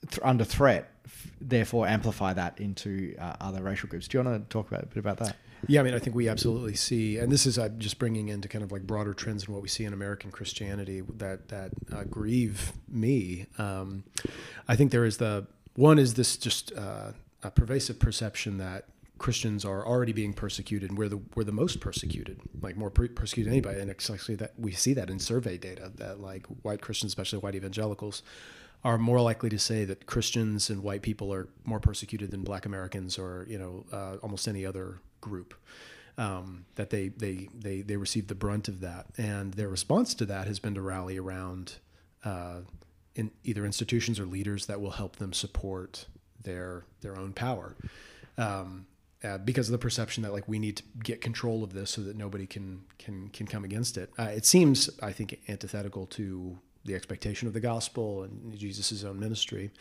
[0.08, 4.06] th- under threat, f- therefore amplify that into uh, other racial groups.
[4.06, 5.36] Do you want to talk about a bit about that?
[5.66, 8.46] Yeah, I mean, I think we absolutely see, and this is uh, just bringing into
[8.46, 12.04] kind of like broader trends in what we see in American Christianity that that uh,
[12.04, 13.46] grieve me.
[13.58, 14.04] Um,
[14.68, 15.46] I think there is the
[15.78, 17.12] one is this just uh,
[17.44, 18.86] a pervasive perception that
[19.18, 23.06] Christians are already being persecuted, and we're the we're the most persecuted, like more per-
[23.06, 23.80] persecuted than anybody.
[23.80, 27.54] And actually that we see that in survey data that like white Christians, especially white
[27.54, 28.24] evangelicals,
[28.82, 32.66] are more likely to say that Christians and white people are more persecuted than Black
[32.66, 35.54] Americans or you know uh, almost any other group.
[36.16, 40.26] Um, that they, they they they receive the brunt of that, and their response to
[40.26, 41.74] that has been to rally around
[42.24, 42.62] uh,
[43.18, 46.06] in either institutions or leaders that will help them support
[46.42, 47.76] their their own power.
[48.38, 48.86] Um,
[49.24, 52.00] uh, because of the perception that like we need to get control of this so
[52.02, 54.10] that nobody can can can come against it.
[54.16, 59.18] Uh, it seems, I think, antithetical to the expectation of the gospel and Jesus' own
[59.18, 59.72] ministry.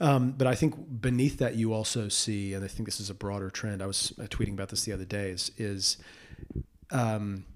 [0.00, 3.14] Um, but I think beneath that, you also see, and I think this is a
[3.14, 3.82] broader trend.
[3.82, 5.30] I was uh, tweeting about this the other day.
[5.30, 5.96] Is, is
[6.90, 7.46] um,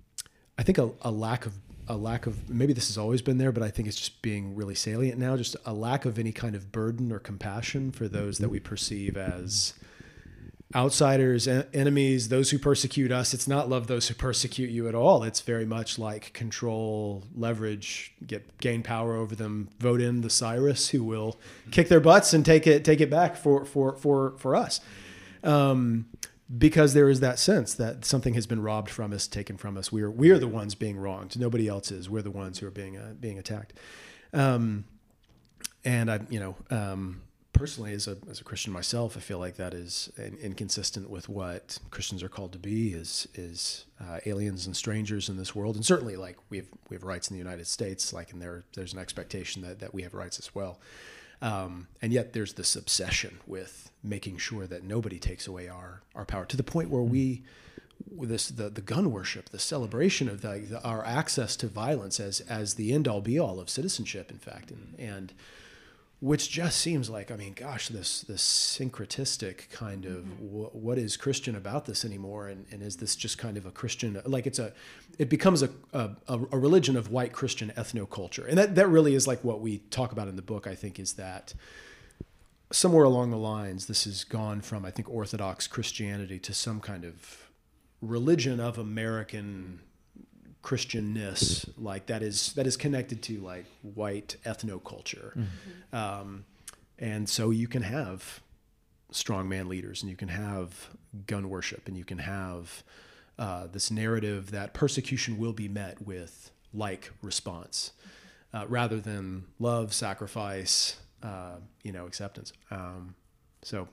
[0.57, 1.53] I think a, a lack of
[1.89, 4.55] a lack of maybe this has always been there, but I think it's just being
[4.55, 5.37] really salient now.
[5.37, 9.17] Just a lack of any kind of burden or compassion for those that we perceive
[9.17, 9.75] as
[10.75, 13.33] outsiders, en- enemies, those who persecute us.
[13.33, 15.23] It's not love those who persecute you at all.
[15.23, 19.71] It's very much like control, leverage, get gain power over them.
[19.79, 21.39] Vote in the Cyrus who will
[21.71, 24.81] kick their butts and take it take it back for for for for us.
[25.43, 26.07] Um,
[26.57, 29.93] because there is that sense that something has been robbed from us, taken from us.
[29.93, 31.39] We are we are the ones being wronged.
[31.39, 32.09] Nobody else is.
[32.09, 33.75] We're the ones who are being uh, being attacked.
[34.33, 34.85] Um,
[35.85, 37.23] and I, you know, um,
[37.53, 41.79] personally, as a as a Christian myself, I feel like that is inconsistent with what
[41.91, 45.85] Christians are called to be, is is uh, aliens and strangers in this world, and
[45.85, 48.95] certainly like we have we have rights in the United States, like and there there's
[48.95, 50.81] an expectation that that we have rights as well.
[51.41, 56.25] Um, and yet there's this obsession with making sure that nobody takes away our, our
[56.25, 57.43] power to the point where we
[58.17, 62.41] this the, the gun worship the celebration of the, the, our access to violence as
[62.41, 64.71] as the end all be all of citizenship in fact.
[64.71, 65.33] And and
[66.21, 70.45] which just seems like I mean, gosh, this this syncretistic kind of mm-hmm.
[70.45, 74.21] what is Christian about this anymore, and, and is this just kind of a Christian
[74.25, 74.73] like it's a
[75.19, 79.27] it becomes a, a, a religion of white Christian ethnoculture, and that that really is
[79.27, 80.67] like what we talk about in the book.
[80.67, 81.55] I think is that
[82.73, 87.05] somewhere along the lines, this has gone from I think Orthodox Christianity to some kind
[87.05, 87.49] of
[88.01, 89.81] religion of American
[90.63, 95.97] Christianness like that is that is connected to like white ethnoculture, mm-hmm.
[95.97, 96.45] um,
[96.99, 98.41] and so you can have
[99.13, 100.89] strongman leaders, and you can have
[101.27, 102.83] gun worship, and you can have
[103.39, 107.93] uh, this narrative that persecution will be met with like response,
[108.53, 112.53] uh, rather than love, sacrifice, uh, you know, acceptance.
[112.71, 113.15] Um,
[113.63, 113.89] so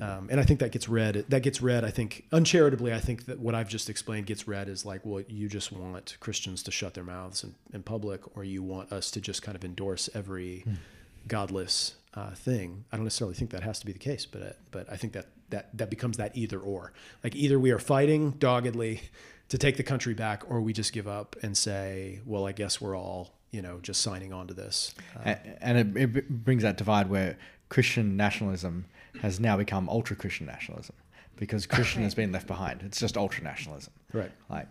[0.00, 1.24] um, and I think that gets read.
[1.28, 1.84] That gets read.
[1.84, 2.92] I think uncharitably.
[2.92, 6.16] I think that what I've just explained gets read as like, well, you just want
[6.18, 9.54] Christians to shut their mouths in, in public, or you want us to just kind
[9.56, 10.76] of endorse every mm.
[11.28, 12.84] godless uh, thing.
[12.90, 15.12] I don't necessarily think that has to be the case, but uh, but I think
[15.12, 16.92] that that that becomes that either or.
[17.22, 19.00] Like either we are fighting doggedly
[19.48, 22.80] to take the country back, or we just give up and say, well, I guess
[22.80, 24.92] we're all you know just signing on to this.
[25.24, 27.38] Uh, and it, it brings that divide where
[27.68, 28.86] Christian nationalism
[29.20, 30.94] has now become ultra Christian nationalism
[31.36, 32.82] because Christian has been left behind.
[32.82, 33.92] It's just ultra nationalism.
[34.12, 34.30] Right.
[34.48, 34.68] Like,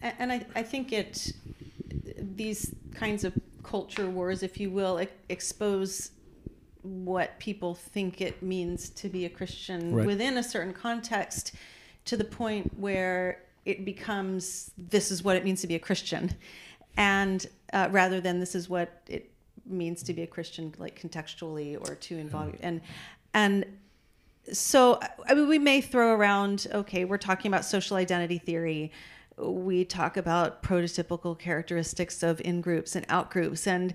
[0.00, 1.32] and I, I think it
[2.18, 6.12] these kinds of culture wars, if you will, expose
[6.82, 10.06] what people think it means to be a Christian right.
[10.06, 11.54] within a certain context
[12.04, 16.34] to the point where it becomes this is what it means to be a Christian,
[16.96, 19.30] and uh, rather than this is what it
[19.66, 22.80] means to be a Christian, like contextually or to involve and
[23.34, 23.64] and
[24.52, 24.98] so,
[25.28, 28.92] I mean, we may throw around, okay, we're talking about social identity theory.
[29.36, 33.66] We talk about prototypical characteristics of in groups and out groups.
[33.66, 33.94] And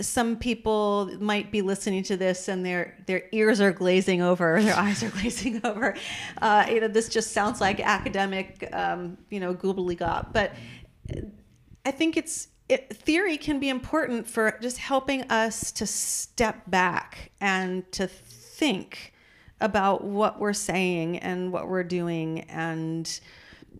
[0.00, 4.76] some people might be listening to this and their, their ears are glazing over, their
[4.76, 5.96] eyes are glazing over.
[6.40, 10.32] Uh, you know, this just sounds like academic, um, you know, gobbledygook.
[10.32, 10.54] But
[11.84, 17.32] I think it's, it, theory can be important for just helping us to step back
[17.40, 18.08] and to
[18.60, 19.14] think
[19.58, 23.20] about what we're saying and what we're doing and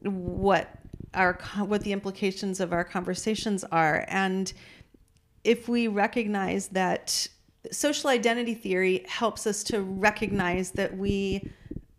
[0.03, 0.71] what
[1.13, 4.07] our what the implications of our conversations are.
[4.09, 4.51] And
[5.45, 7.29] if we recognize that
[7.71, 11.51] social identity theory helps us to recognize that we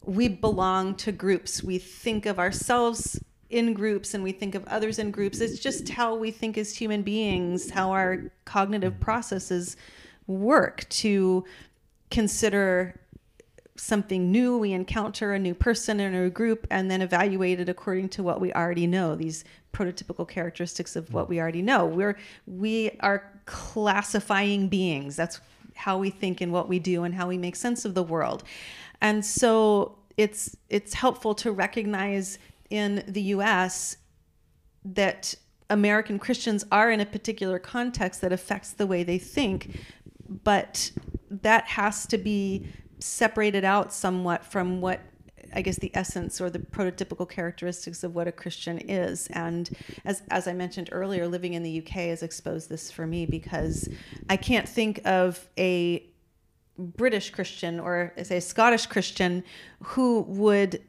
[0.04, 3.20] we belong to groups we think of ourselves
[3.52, 6.76] in groups and we think of others in groups it's just how we think as
[6.76, 9.78] human beings how our cognitive processes
[10.26, 11.44] work to
[12.12, 13.00] consider
[13.78, 18.10] something new, we encounter a new person in a group, and then evaluate it according
[18.10, 19.16] to what we already know.
[19.16, 19.44] These
[19.74, 21.86] prototypical characteristics of what we already know.
[21.86, 25.16] We're we are classifying beings.
[25.16, 25.40] That's
[25.74, 28.44] how we think and what we do and how we make sense of the world.
[29.02, 32.38] And so it's it's helpful to recognize
[32.70, 33.98] in the U.S.
[34.86, 35.34] that
[35.70, 39.80] American Christians are in a particular context that affects the way they think,
[40.44, 40.92] but
[41.42, 42.68] that has to be
[43.00, 45.02] separated out somewhat from what
[45.54, 49.28] I guess the essence or the prototypical characteristics of what a Christian is.
[49.32, 49.70] And
[50.06, 53.90] as as I mentioned earlier, living in the UK has exposed this for me because
[54.30, 56.06] I can't think of a
[56.78, 59.44] British Christian or say Scottish Christian
[59.84, 60.82] who would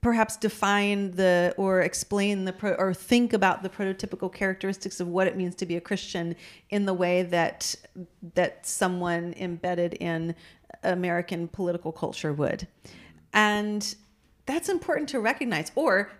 [0.00, 5.26] perhaps define the or explain the pro, or think about the prototypical characteristics of what
[5.26, 6.36] it means to be a Christian
[6.70, 7.74] in the way that
[8.34, 10.34] that someone embedded in
[10.82, 12.68] American political culture would.
[13.32, 13.94] And
[14.46, 16.10] that's important to recognize or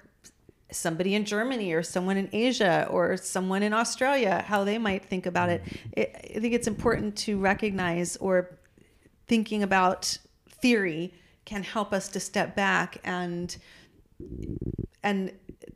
[0.71, 5.25] somebody in Germany or someone in Asia or someone in Australia how they might think
[5.25, 5.63] about it.
[5.93, 8.59] it I think it's important to recognize or
[9.27, 10.19] thinking about
[10.49, 11.15] theory
[11.49, 13.57] can help us to step back and
[15.03, 15.33] and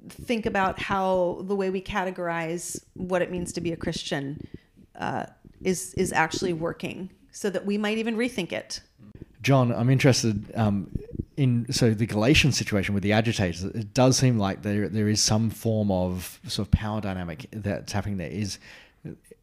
[0.09, 4.47] think about how the way we categorize what it means to be a Christian
[4.97, 5.25] uh,
[5.65, 8.81] is is actually working, so that we might even rethink it.
[9.41, 10.91] John, I'm interested um,
[11.39, 13.65] in so the Galatian situation with the agitators.
[13.65, 17.93] It does seem like there there is some form of sort of power dynamic that's
[17.93, 18.31] happening there.
[18.31, 18.59] Is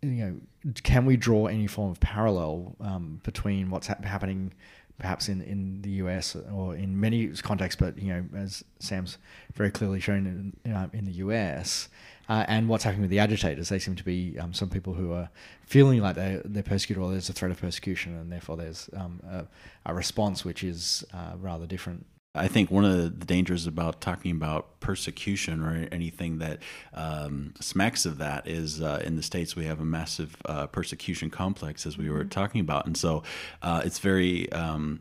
[0.02, 0.36] you know,
[0.84, 4.54] can we draw any form of parallel um, between what's ha- happening?
[5.00, 9.18] Perhaps in, in the US or in many contexts, but you know, as Sam's
[9.56, 11.90] very clearly shown in, uh, in the US,
[12.28, 15.12] uh, and what's happening with the agitators, they seem to be um, some people who
[15.14, 15.30] are
[15.64, 19.20] feeling like they're, they're persecuted or there's a threat of persecution, and therefore there's um,
[19.28, 19.46] a,
[19.88, 22.06] a, response which is uh, rather different.
[22.36, 26.60] I think one of the dangers about talking about persecution or anything that
[26.94, 31.32] um, smacks of that is uh, in the states we have a massive uh, persecution
[31.32, 32.30] complex, as we were mm-hmm.
[32.30, 33.24] talking about, and so
[33.64, 34.52] uh, it's very.
[34.52, 35.00] Um,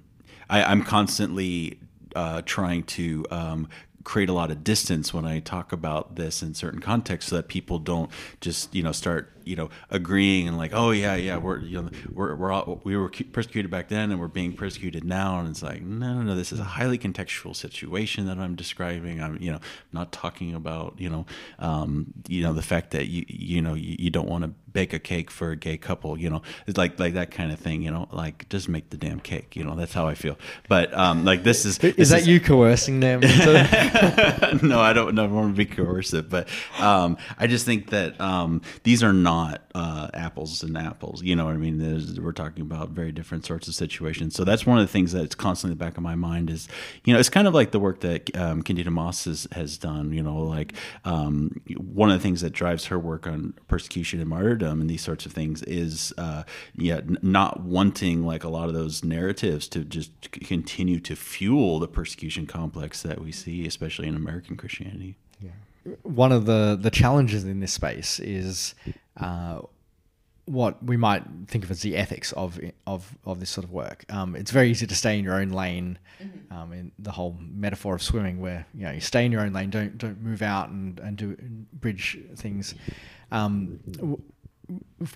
[0.48, 1.78] I, am constantly
[2.16, 3.68] uh, trying to um,
[4.04, 7.48] create a lot of distance when I talk about this in certain contexts, so that
[7.48, 8.10] people don't
[8.40, 11.90] just you know start you know agreeing and like oh yeah yeah we're you know
[12.12, 15.40] we're, we're all, we were persecuted back then and we're being persecuted now.
[15.40, 19.22] And it's like no no no this is a highly contextual situation that I'm describing.
[19.22, 19.60] I'm you know
[19.92, 21.26] not talking about you know
[21.58, 24.92] um, you know the fact that you you know you, you don't want to bake
[24.92, 26.42] a cake for a gay couple you know?
[26.66, 28.08] It's like like that kind of thing you know?
[28.12, 29.74] Like just make the damn cake you know?
[29.74, 30.38] That's how I feel.
[30.68, 33.20] But um, like this is is this that is, you coercing them?
[34.62, 38.62] No I don't never want to be coercive but um, I just think that um,
[38.82, 41.22] these are not not uh, apples and apples.
[41.22, 41.78] You know what I mean?
[41.78, 44.34] There's, we're talking about very different sorts of situations.
[44.34, 46.68] So that's one of the things that's constantly in the back of my mind is,
[47.04, 50.12] you know, it's kind of like the work that um, Candida Moss has, has done.
[50.12, 50.74] You know, like
[51.04, 55.02] um, one of the things that drives her work on persecution and martyrdom and these
[55.02, 56.42] sorts of things is, uh,
[56.74, 61.88] yeah, not wanting like a lot of those narratives to just continue to fuel the
[61.88, 65.16] persecution complex that we see, especially in American Christianity.
[66.02, 68.74] One of the the challenges in this space is
[69.16, 69.60] uh,
[70.48, 74.04] what we might think of as the ethics of of of this sort of work.
[74.08, 75.98] Um, it's very easy to stay in your own lane.
[76.22, 76.52] Mm-hmm.
[76.52, 79.52] Um, in the whole metaphor of swimming, where you know you stay in your own
[79.52, 81.36] lane, don't don't move out and and do
[81.72, 82.74] bridge things.
[83.30, 84.22] Um, w-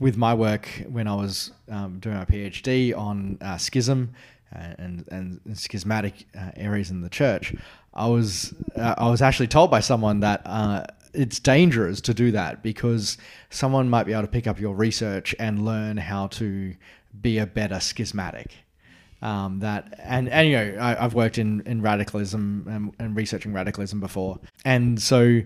[0.00, 4.14] with my work, when I was um, doing my PhD on uh, schism
[4.54, 7.54] uh, and and schismatic uh, areas in the church,
[7.94, 12.30] I was uh, I was actually told by someone that uh, it's dangerous to do
[12.32, 13.18] that because
[13.50, 16.74] someone might be able to pick up your research and learn how to
[17.20, 18.52] be a better schismatic.
[19.20, 23.52] Um, that and and you know I, have worked in in radicalism and, and, researching
[23.52, 25.42] radicalism before, and so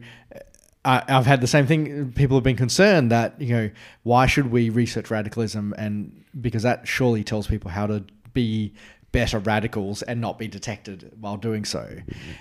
[0.82, 2.12] I, have had the same thing.
[2.12, 3.70] People have been concerned that you know
[4.03, 8.72] why should we research radicalism and because that surely tells people how to be
[9.16, 11.88] better radicals and not be detected while doing so.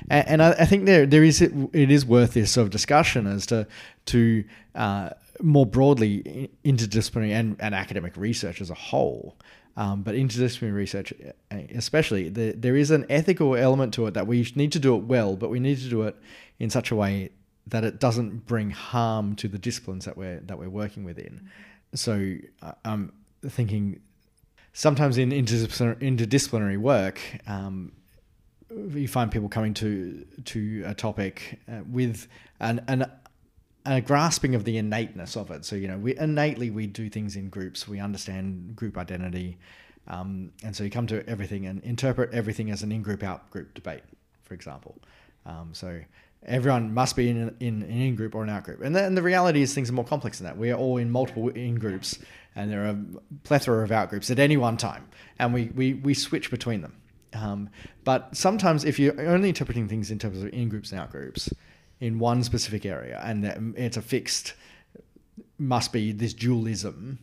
[0.10, 3.28] And, and I, I, think there there is it, is worth this sort of discussion
[3.28, 3.66] as to
[4.08, 4.44] to
[4.76, 5.12] uh,
[5.42, 9.38] more broadly interdisciplinary and, and academic research as a whole.
[9.78, 11.14] Um, but interdisciplinary research,
[11.52, 14.96] uh, especially, the, there is an ethical element to it that we need to do
[14.96, 16.16] it well, but we need to do it
[16.60, 17.30] in such a way
[17.68, 21.50] that it doesn't bring harm to the disciplines that we're that we're working within.
[21.94, 23.14] So uh, I'm
[23.48, 24.02] thinking
[24.76, 27.94] sometimes in interdisciplinary, interdisciplinary work, um,
[28.70, 32.28] you find people coming to to a topic uh, with
[32.60, 33.10] an, an
[33.86, 35.64] a grasping of the innateness of it.
[35.64, 37.88] So you know, we innately we do things in groups.
[37.88, 39.58] We understand group identity,
[40.08, 44.04] um, and so you come to everything and interpret everything as an in-group, out-group debate,
[44.44, 44.98] for example.
[45.46, 46.02] Um, so
[46.46, 49.74] everyone must be in, in an in-group or an out-group, and then the reality is
[49.74, 50.58] things are more complex than that.
[50.58, 52.20] We are all in multiple in-groups
[52.56, 53.06] and there are a
[53.44, 55.08] plethora of outgroups at any one time,
[55.40, 56.96] and we, we, we switch between them.
[57.34, 57.70] Um,
[58.04, 61.50] but sometimes, if you're only interpreting things in terms of in groups and out groups
[62.00, 64.54] in one specific area, and it's a fixed,
[65.58, 67.20] must be this dualism,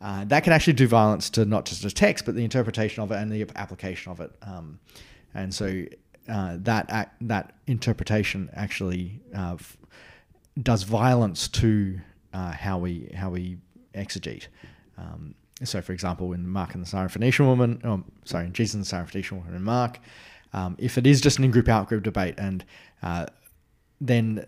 [0.00, 3.10] uh, that can actually do violence to not just the text, but the interpretation of
[3.10, 4.30] it and the application of it.
[4.42, 4.78] Um,
[5.34, 5.84] and so
[6.28, 9.76] uh, that that interpretation actually uh, f-
[10.60, 12.00] does violence to
[12.32, 13.58] uh, how we how we
[13.94, 14.46] exegete.
[14.98, 15.34] Um,
[15.64, 18.88] so, for example, in Mark and the Syrophoenician woman, oh, sorry, in Jesus and the
[18.88, 19.98] Syrophoenician woman in Mark,
[20.52, 22.64] um, if it is just an in-group out-group debate, and
[23.02, 23.26] uh,
[24.00, 24.46] then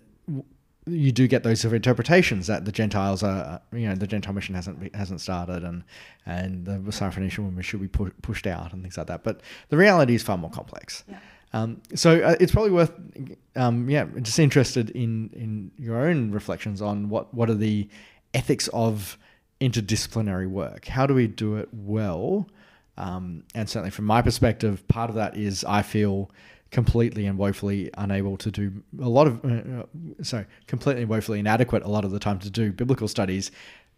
[0.87, 4.33] you do get those sort of interpretations that the Gentiles are, you know, the Gentile
[4.33, 5.85] mission hasn't hasn't started, and
[6.25, 9.25] and the Syrophoenician woman should be pu- pushed out and things like that.
[9.25, 11.05] But the reality is far more complex.
[11.09, 11.19] Yeah.
[11.53, 12.93] Um, so uh, it's probably worth,
[13.57, 17.89] um, yeah, just interested in in your own reflections on what what are the
[18.35, 19.19] ethics of
[19.61, 20.87] interdisciplinary work.
[20.87, 22.49] How do we do it well?
[22.97, 26.31] Um, and certainly from my perspective, part of that is I feel
[26.71, 31.39] completely and woefully unable to do a lot of, uh, uh, sorry, completely and woefully
[31.39, 33.51] inadequate a lot of the time to do biblical studies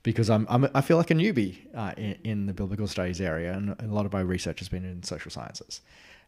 [0.03, 3.53] because I'm, I'm I feel like a newbie uh, in, in, the biblical studies area,
[3.53, 5.83] and a lot of my research has been in social sciences.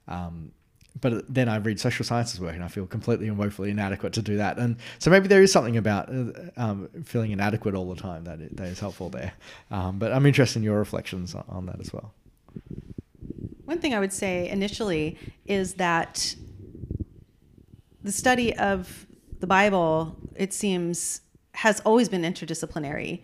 [0.09, 0.53] Um,
[1.01, 4.23] but then I read social sciences work and I feel completely and woefully inadequate to
[4.23, 4.59] do that.
[4.59, 8.57] And so maybe there is something about uh, um, feeling inadequate all the time that,
[8.57, 9.33] that is helpful there.
[9.71, 12.13] Um, but I'm interested in your reflections on that as well.
[13.65, 16.37] One thing I would say initially is that
[18.03, 19.07] the study of
[19.41, 21.23] the Bible, it seems,
[21.55, 23.23] has always been interdisciplinary,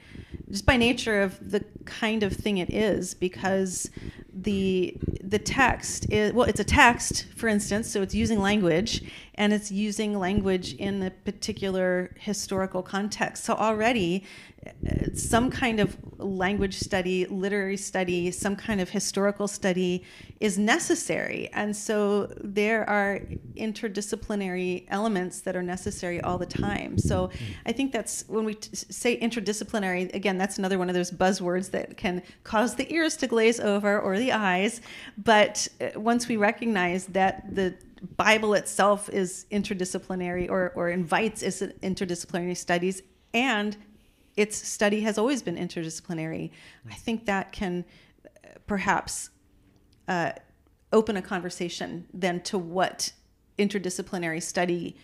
[0.51, 3.90] just by nature of the kind of thing it is, because
[4.32, 9.03] the the text is well, it's a text, for instance, so it's using language,
[9.39, 13.45] and it's using language in a particular historical context.
[13.45, 14.24] So already,
[15.14, 20.05] some kind of language study, literary study, some kind of historical study
[20.41, 21.49] is necessary.
[21.53, 23.20] And so there are
[23.57, 26.99] interdisciplinary elements that are necessary all the time.
[26.99, 27.30] So
[27.64, 31.97] I think that's when we say interdisciplinary, again, that's another one of those buzzwords that
[31.97, 34.80] can cause the ears to glaze over or the eyes.
[35.16, 37.76] But uh, once we recognize that the
[38.16, 43.03] Bible itself is interdisciplinary or, or invites interdisciplinary studies
[43.34, 43.76] and
[44.36, 46.51] its study has always been interdisciplinary.
[46.88, 47.84] I think that can
[48.24, 49.30] uh, perhaps
[50.07, 50.32] uh,
[50.92, 53.12] open a conversation then to what
[53.59, 54.96] interdisciplinary study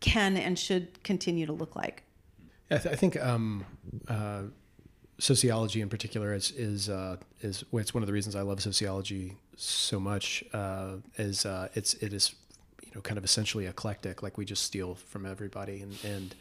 [0.00, 2.02] can and should continue to look like.
[2.70, 3.64] I, th- I think um,
[4.08, 4.42] uh,
[5.18, 9.36] sociology in particular is is uh, is it's one of the reasons I love sociology
[9.56, 10.44] so much.
[10.52, 12.34] Uh, is uh, it's it is
[12.82, 14.22] you know kind of essentially eclectic.
[14.22, 15.82] Like we just steal from everybody.
[15.82, 16.34] And and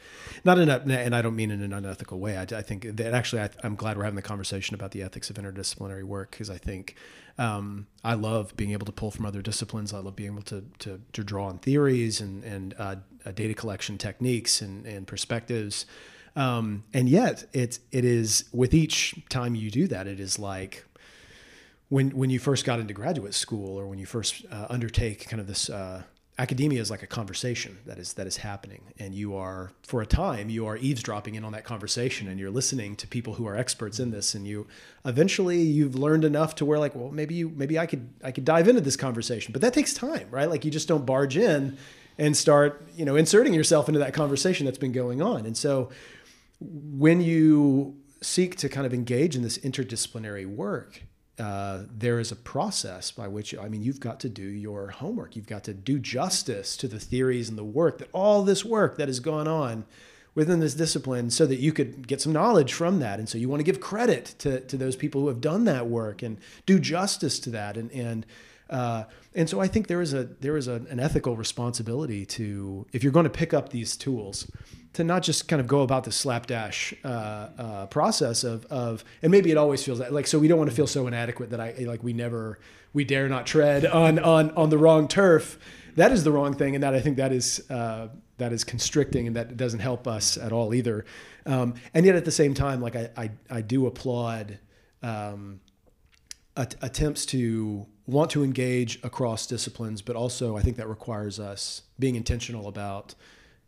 [0.43, 2.37] not in a and I don't mean in an unethical way.
[2.37, 5.29] I, I think that actually I, am glad we're having the conversation about the ethics
[5.29, 6.31] of interdisciplinary work.
[6.31, 6.95] Because I think
[7.37, 9.93] um, I love being able to pull from other disciplines.
[9.93, 12.95] I love being able to to, to draw on theories and and uh,
[13.25, 15.85] uh data collection techniques and and perspectives.
[16.35, 20.83] Um, and yet it's it is with each time you do that it is like
[21.93, 25.39] when when you first got into graduate school or when you first uh, undertake kind
[25.39, 26.01] of this uh,
[26.39, 28.81] academia is like a conversation that is that is happening.
[28.97, 32.49] And you are for a time you are eavesdropping in on that conversation and you're
[32.49, 34.33] listening to people who are experts in this.
[34.33, 34.65] And you
[35.05, 38.43] eventually you've learned enough to where like well maybe you maybe I could I could
[38.43, 39.53] dive into this conversation.
[39.53, 40.49] But that takes time right?
[40.49, 41.77] Like you just don't barge in
[42.17, 45.45] and start you know inserting yourself into that conversation that's been going on.
[45.45, 45.91] And so
[46.59, 51.03] when you seek to kind of engage in this interdisciplinary work
[51.39, 55.35] uh, there is a process by which I mean you've got to do your homework.
[55.35, 58.97] You've got to do justice to the theories and the work that all this work
[58.97, 59.85] that has gone on
[60.35, 63.19] within this discipline, so that you could get some knowledge from that.
[63.19, 65.87] And so you want to give credit to to those people who have done that
[65.87, 67.77] work and do justice to that.
[67.77, 68.25] And and
[68.73, 69.03] uh,
[69.35, 73.03] and so I think there is a there is a, an ethical responsibility to if
[73.03, 74.49] you're going to pick up these tools
[74.93, 79.31] to not just kind of go about the slapdash uh, uh, process of, of and
[79.31, 81.75] maybe it always feels like, so we don't want to feel so inadequate that I
[81.81, 82.59] like we never
[82.93, 85.59] we dare not tread on on on the wrong turf.
[85.95, 88.07] That is the wrong thing and that I think that is uh,
[88.39, 91.05] that is constricting and that doesn't help us at all either.
[91.45, 94.57] Um, and yet at the same time like I I, I do applaud
[95.03, 95.59] um,
[96.55, 102.15] attempts to want to engage across disciplines but also I think that requires us being
[102.15, 103.15] intentional about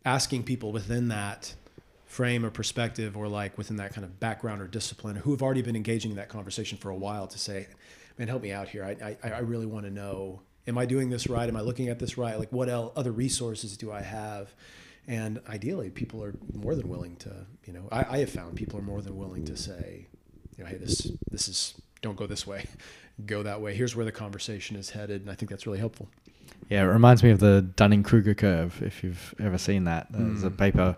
[0.04, 1.54] asking people within that
[2.06, 5.62] frame or perspective or like within that kind of background or discipline who have already
[5.62, 7.66] been engaging in that conversation for a while to say
[8.18, 8.84] man help me out here.
[8.84, 11.48] I, I, I really want to know am i doing this right?
[11.48, 12.38] Am i looking at this right?
[12.38, 14.54] Like what else, other resources do i have?
[15.08, 18.78] And ideally people are more than willing to you know I, I have found people
[18.78, 20.06] are more than willing to say
[20.56, 21.74] you know hey this this is
[22.06, 22.64] don't go this way
[23.26, 23.74] go that way.
[23.74, 26.08] Here's where the conversation is headed, and I think that's really helpful.
[26.68, 30.08] Yeah, it reminds me of the Dunning Kruger curve, if you've ever seen that.
[30.10, 30.96] There's a paper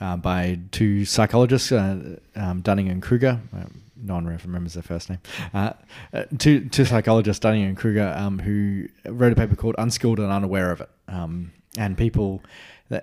[0.00, 3.40] uh, by two psychologists, uh, um, Dunning and Kruger.
[3.52, 5.20] Um, no one remembers their first name.
[5.54, 5.74] Uh,
[6.12, 10.32] uh, two, two psychologists, Dunning and Kruger, um, who wrote a paper called Unskilled and
[10.32, 10.90] Unaware of It.
[11.08, 12.42] Um, and people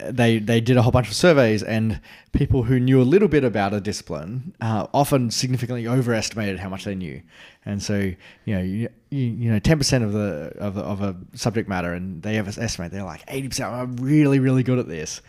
[0.10, 2.00] they they did a whole bunch of surveys, and
[2.32, 6.84] people who knew a little bit about a discipline uh, often significantly overestimated how much
[6.86, 7.22] they knew.
[7.66, 7.98] And so,
[8.46, 12.22] you know, you, you, know, ten percent of the of of a subject matter, and
[12.22, 13.74] they estimate they're like eighty percent.
[13.74, 15.22] I'm really really good at this.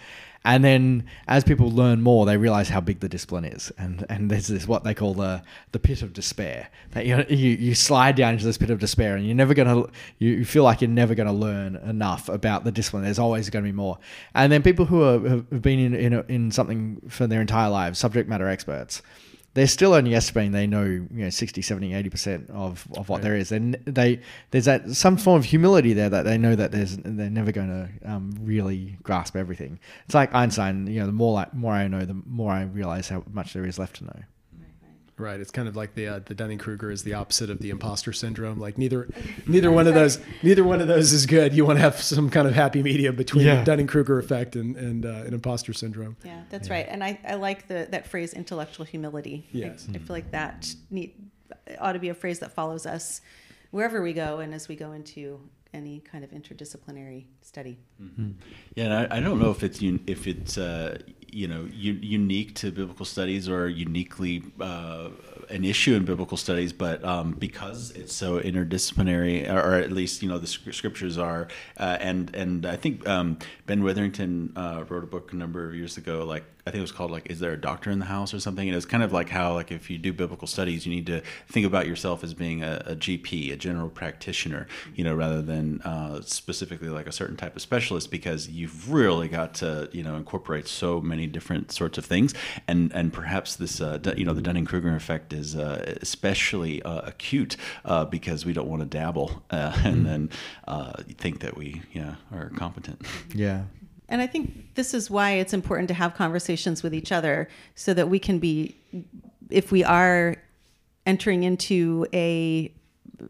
[0.44, 3.70] And then as people learn more, they realize how big the discipline is.
[3.76, 6.68] And and there's this what they call the the pit of despair.
[6.92, 9.84] That you you, you slide down into this pit of despair and you're never gonna
[10.18, 13.04] you feel like you're never gonna learn enough about the discipline.
[13.04, 13.98] There's always gonna be more.
[14.34, 17.98] And then people who are, have been in in, in something for their entire lives,
[17.98, 19.02] subject matter experts,
[19.54, 23.22] they're still only estimating they know you know 60 70 80% of, of what right.
[23.22, 23.52] there is.
[23.52, 24.20] And they
[24.50, 27.68] there's that some form of humility there that they know that there's they're never going
[27.68, 29.78] to um, really grasp everything.
[30.04, 33.08] It's like einstein you know the more like more i know the more i realize
[33.08, 34.20] how much there is left to know
[35.20, 35.38] Right.
[35.38, 38.12] It's kind of like the uh, the Dunning Kruger is the opposite of the imposter
[38.12, 38.58] syndrome.
[38.58, 39.08] Like neither
[39.46, 41.54] neither one of those neither one of those is good.
[41.54, 43.56] You want to have some kind of happy medium between yeah.
[43.56, 46.16] the Dunning Kruger effect and and uh, an imposter syndrome.
[46.24, 46.74] Yeah, that's yeah.
[46.74, 46.86] right.
[46.88, 49.46] And I, I like the that phrase intellectual humility.
[49.52, 49.86] Yes.
[49.88, 51.14] I, I feel like that need,
[51.78, 53.20] ought to be a phrase that follows us
[53.70, 55.40] wherever we go and as we go into
[55.72, 57.78] any kind of interdisciplinary study.
[58.02, 58.30] Mm-hmm.
[58.74, 60.98] Yeah, and I, I, don't know if it's if it's uh,
[61.32, 65.10] you know u- unique to biblical studies or uniquely uh,
[65.50, 70.28] an issue in biblical studies, but um, because it's so interdisciplinary, or at least you
[70.28, 75.08] know the scriptures are, uh, and and I think um, Ben Witherington uh, wrote a
[75.08, 77.50] book a number of years ago, like I think it was called like "Is there
[77.50, 79.90] a doctor in the house?" or something, and it's kind of like how like if
[79.90, 83.52] you do biblical studies, you need to think about yourself as being a, a GP,
[83.52, 88.08] a general practitioner, you know, rather than uh, specifically like a certain type of specialist,
[88.12, 92.34] because you've really got to you know incorporate so many different sorts of things,
[92.68, 97.00] and and perhaps this uh, you know the Dunning Kruger effect is uh, especially uh,
[97.00, 100.30] acute uh, because we don't want to dabble uh, and mm.
[100.66, 103.04] then think that we yeah are competent.
[103.34, 103.64] Yeah.
[104.10, 107.94] And I think this is why it's important to have conversations with each other so
[107.94, 108.76] that we can be,
[109.48, 110.36] if we are
[111.06, 112.72] entering into a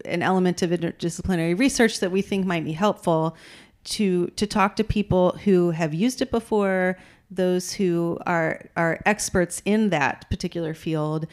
[0.05, 3.37] an element of interdisciplinary research that we think might be helpful
[3.83, 6.97] to to talk to people who have used it before
[7.31, 11.27] those who are are experts in that particular field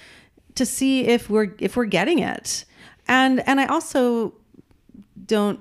[0.55, 2.65] to see if we're if we're getting it.
[3.07, 4.33] And and I also
[5.25, 5.59] don't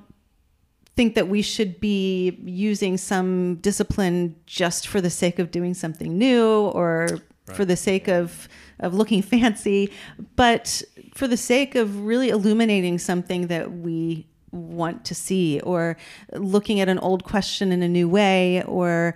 [0.97, 6.17] think that we should be using some discipline just for the sake of doing something
[6.17, 7.09] new or
[7.47, 7.57] right.
[7.57, 8.49] for the sake of
[8.81, 9.91] of looking fancy,
[10.35, 10.83] but
[11.15, 15.97] for the sake of really illuminating something that we want to see or
[16.33, 19.15] looking at an old question in a new way or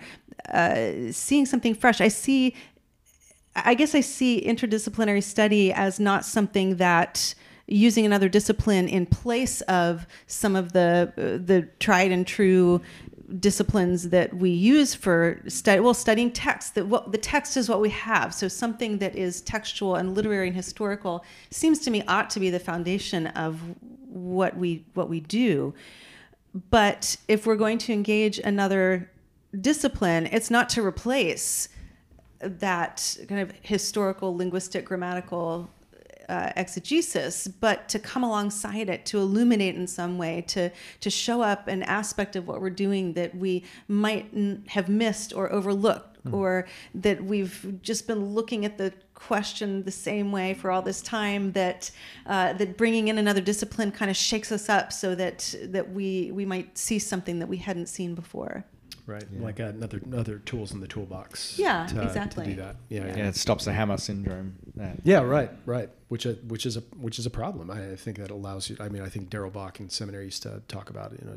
[0.53, 2.01] uh, seeing something fresh.
[2.01, 2.55] I see
[3.57, 7.35] I guess I see interdisciplinary study as not something that
[7.71, 12.81] using another discipline in place of some of the uh, the tried and true
[13.39, 17.81] disciplines that we use for study well studying text that what the text is what
[17.81, 18.35] we have.
[18.35, 22.51] So something that is textual and literary and historical seems to me ought to be
[22.51, 23.61] the foundation of
[24.09, 25.73] what we what we do.
[26.71, 29.11] But if we're going to engage another
[29.61, 31.68] discipline it's not to replace
[32.41, 35.68] that kind of historical, linguistic, grammatical
[36.31, 40.70] uh, exegesis, but to come alongside it, to illuminate in some way, to
[41.01, 45.35] to show up an aspect of what we're doing that we might n- have missed
[45.35, 46.33] or overlooked, mm.
[46.33, 51.03] or that we've just been looking at the question the same way for all this
[51.03, 51.51] time.
[51.53, 51.91] That
[52.26, 56.31] uh, that bringing in another discipline kind of shakes us up, so that that we
[56.31, 58.64] we might see something that we hadn't seen before
[59.11, 59.24] right?
[59.30, 59.42] Yeah.
[59.42, 61.58] Like another other tools in the toolbox.
[61.58, 62.44] Yeah, to, exactly.
[62.44, 62.76] To do that.
[62.88, 63.28] Yeah, yeah, yeah.
[63.28, 64.54] It stops the hammer syndrome.
[64.76, 65.90] Yeah, yeah right, right.
[66.08, 67.70] Which uh, which is a which is a problem.
[67.70, 68.76] I think that allows you.
[68.80, 71.36] I mean, I think Darrell Bock in seminary used to talk about you know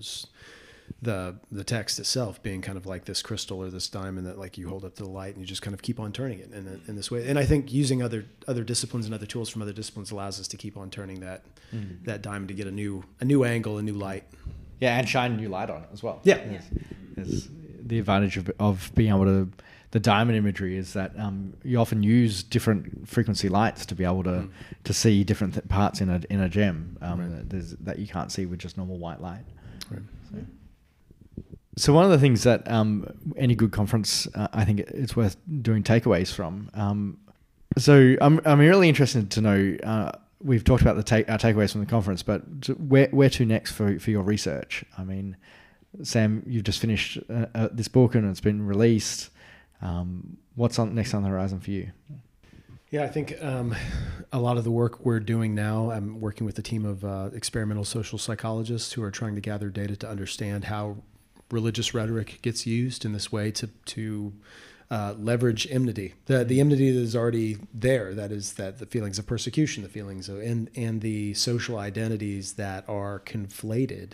[1.01, 4.57] the the text itself being kind of like this crystal or this diamond that like
[4.57, 6.51] you hold up to the light and you just kind of keep on turning it
[6.51, 7.27] in, in this way.
[7.27, 10.47] And I think using other other disciplines and other tools from other disciplines allows us
[10.49, 11.43] to keep on turning that
[11.73, 12.03] mm.
[12.05, 14.23] that diamond to get a new a new angle, a new light.
[14.79, 16.19] Yeah, and shine a new light on it as well.
[16.23, 16.39] Yeah.
[16.51, 17.23] yeah
[17.85, 19.49] the advantage of, of being able to
[19.93, 24.23] the diamond imagery is that um, you often use different frequency lights to be able
[24.23, 24.49] to mm.
[24.83, 27.49] to see different th- parts in a in a gem um, right.
[27.49, 29.45] that, that you can't see with just normal white light.
[29.91, 30.01] Right.
[30.31, 30.37] So.
[31.77, 31.93] so.
[31.93, 33.05] one of the things that um,
[33.37, 36.71] any good conference, uh, I think it's worth doing takeaways from.
[36.73, 37.19] Um,
[37.77, 40.11] so I'm I'm really interested to know uh,
[40.41, 42.41] we've talked about the take, our takeaways from the conference, but
[42.79, 44.83] where where to next for for your research?
[44.97, 45.37] I mean,
[46.01, 49.29] Sam, you've just finished uh, uh, this book and it's been released.
[49.81, 51.91] Um, what's on next on the horizon for you?
[52.89, 53.75] Yeah, I think um,
[54.31, 57.29] a lot of the work we're doing now, I'm working with a team of uh,
[57.33, 60.97] experimental social psychologists who are trying to gather data to understand how
[61.51, 64.33] religious rhetoric gets used in this way to to
[64.91, 66.13] uh, leverage enmity.
[66.25, 68.13] The the enmity that is already there.
[68.13, 72.53] That is that the feelings of persecution, the feelings of and and the social identities
[72.53, 74.13] that are conflated.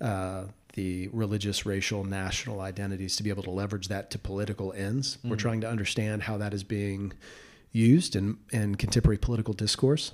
[0.00, 5.16] Uh, the religious, racial, national identities to be able to leverage that to political ends.
[5.16, 5.30] Mm-hmm.
[5.30, 7.12] We're trying to understand how that is being
[7.72, 10.12] used in, in contemporary political discourse.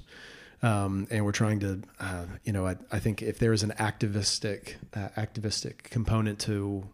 [0.63, 3.75] Um, and we're trying to, uh, you know, I, I, think if there is an
[3.79, 6.89] activistic, uh, activistic component to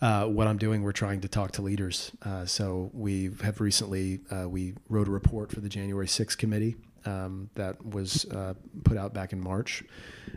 [0.00, 2.12] uh, what I'm doing, we're trying to talk to leaders.
[2.22, 6.76] Uh, so we have recently uh, we wrote a report for the January 6th committee
[7.04, 9.84] um, that was uh, put out back in March.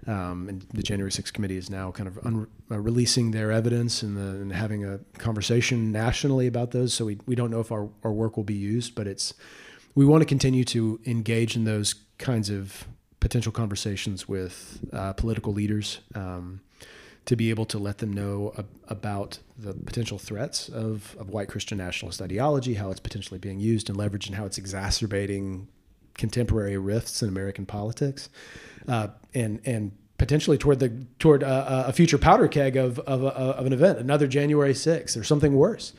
[0.08, 4.04] Um, and the January 6th committee is now kind of un- uh, releasing their evidence
[4.04, 6.94] and, the, and, having a conversation nationally about those.
[6.94, 9.34] So we, we don't know if our, our work will be used, but it's
[9.96, 12.88] we want to continue to engage in those kinds of
[13.20, 16.62] potential conversations with uh, political leaders um,
[17.26, 21.48] to be able to let them know ab- about the potential threats of, of white
[21.48, 25.68] Christian nationalist ideology, how it's potentially being used and leveraged, and how it's exacerbating
[26.18, 28.30] contemporary rifts in American politics,
[28.88, 30.90] uh, and and potentially toward the
[31.20, 35.24] toward a, a future powder keg of of, of, an event, another January 6th or
[35.24, 35.94] something worse.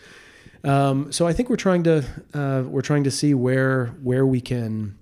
[0.64, 2.05] Um, so I think we're trying to
[2.35, 4.99] uh, we're trying to see where where we can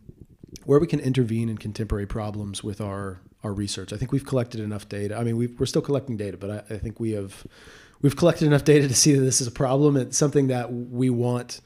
[0.65, 3.93] where we can intervene in contemporary problems with our our research.
[3.93, 5.17] I think we've collected enough data.
[5.17, 7.47] I mean, we are still collecting data, but I, I, think we have
[8.01, 9.97] we've collected enough data to see that this is a problem.
[9.97, 11.61] It's something that we want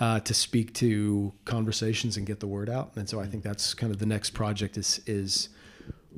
[0.00, 2.92] uh, to speak to conversations and get the word out.
[2.96, 5.48] And so I think that's kind of the next project is is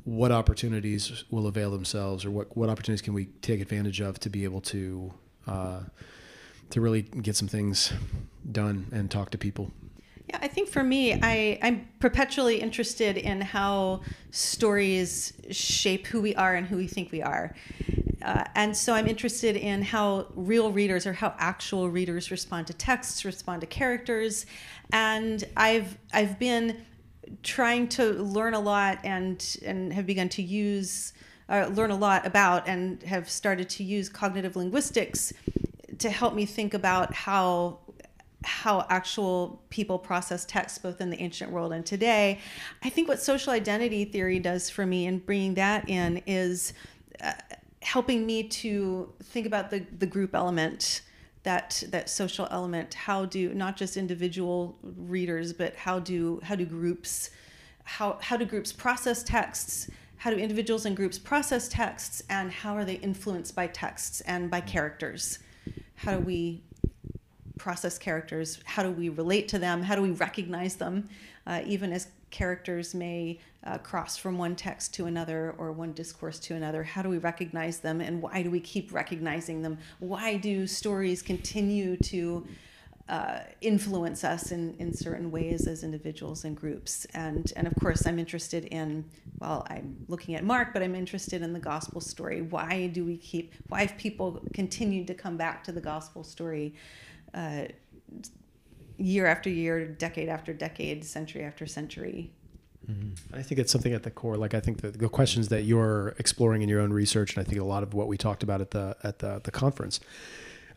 [0.03, 4.29] what opportunities will avail themselves, or what what opportunities can we take advantage of to
[4.29, 5.13] be able to
[5.47, 5.79] uh,
[6.69, 7.93] to really get some things
[8.51, 9.71] done and talk to people.
[10.29, 14.01] Yeah, I think for me, I, I'm perpetually interested in how
[14.31, 17.55] stories shape who we are and who we think we are.
[18.25, 22.73] Uh, and so I'm interested in how real readers or how actual readers respond to
[22.73, 24.47] texts, respond to characters.
[24.91, 26.83] And I've, I've been
[27.43, 31.13] trying to learn a lot and, and have begun to use,
[31.49, 35.31] uh, learn a lot about, and have started to use cognitive linguistics
[35.99, 37.79] to help me think about how
[38.43, 42.39] how actual people process text both in the ancient world and today
[42.83, 46.73] i think what social identity theory does for me in bringing that in is
[47.23, 47.33] uh,
[47.85, 51.01] helping me to think about the, the group element
[51.43, 56.65] that that social element how do not just individual readers but how do how do
[56.65, 57.29] groups
[57.83, 62.75] how how do groups process texts how do individuals and groups process texts and how
[62.75, 65.37] are they influenced by texts and by characters
[65.95, 66.63] how do we
[67.57, 68.59] process characters?
[68.63, 69.81] How do we relate to them?
[69.83, 71.09] How do we recognize them?
[71.47, 76.39] Uh, even as characters may uh, cross from one text to another or one discourse
[76.39, 79.77] to another, how do we recognize them and why do we keep recognizing them?
[79.99, 82.45] Why do stories continue to
[83.07, 87.05] uh, influence us in, in certain ways as individuals and groups.
[87.13, 89.05] And, and of course, I'm interested in,
[89.37, 92.41] well, I'm looking at Mark, but I'm interested in the gospel story.
[92.41, 96.73] Why do we keep, why have people continued to come back to the gospel story
[97.35, 97.65] uh,
[98.97, 102.31] year after year, decade after decade, century after century.
[102.89, 103.35] Mm-hmm.
[103.35, 104.37] I think it's something at the core.
[104.37, 107.49] Like I think the, the questions that you're exploring in your own research, and I
[107.49, 109.99] think a lot of what we talked about at the at the, the conference,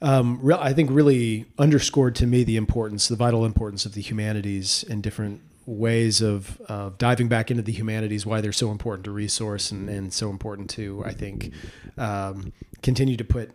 [0.00, 4.00] um, re- I think really underscored to me the importance, the vital importance of the
[4.00, 9.04] humanities and different ways of, of diving back into the humanities, why they're so important
[9.04, 11.52] to resource and, and so important to, I think,
[11.98, 13.50] um, continue to put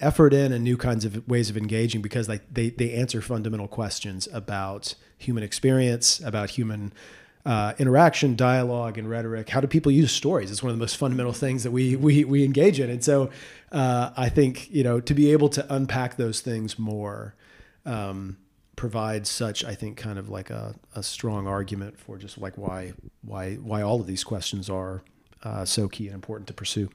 [0.00, 3.68] effort in and new kinds of ways of engaging because like they, they answer fundamental
[3.68, 6.92] questions about human experience, about human
[7.46, 9.48] uh, interaction, dialogue, and rhetoric.
[9.48, 10.50] How do people use stories?
[10.50, 12.90] It's one of the most fundamental things that we we, we engage in.
[12.90, 13.30] And so
[13.72, 17.34] uh, I think you know to be able to unpack those things more
[17.86, 18.36] um,
[18.76, 22.92] provides such I think kind of like a, a strong argument for just like why
[23.22, 25.02] why why all of these questions are
[25.42, 26.90] uh, so key and important to pursue.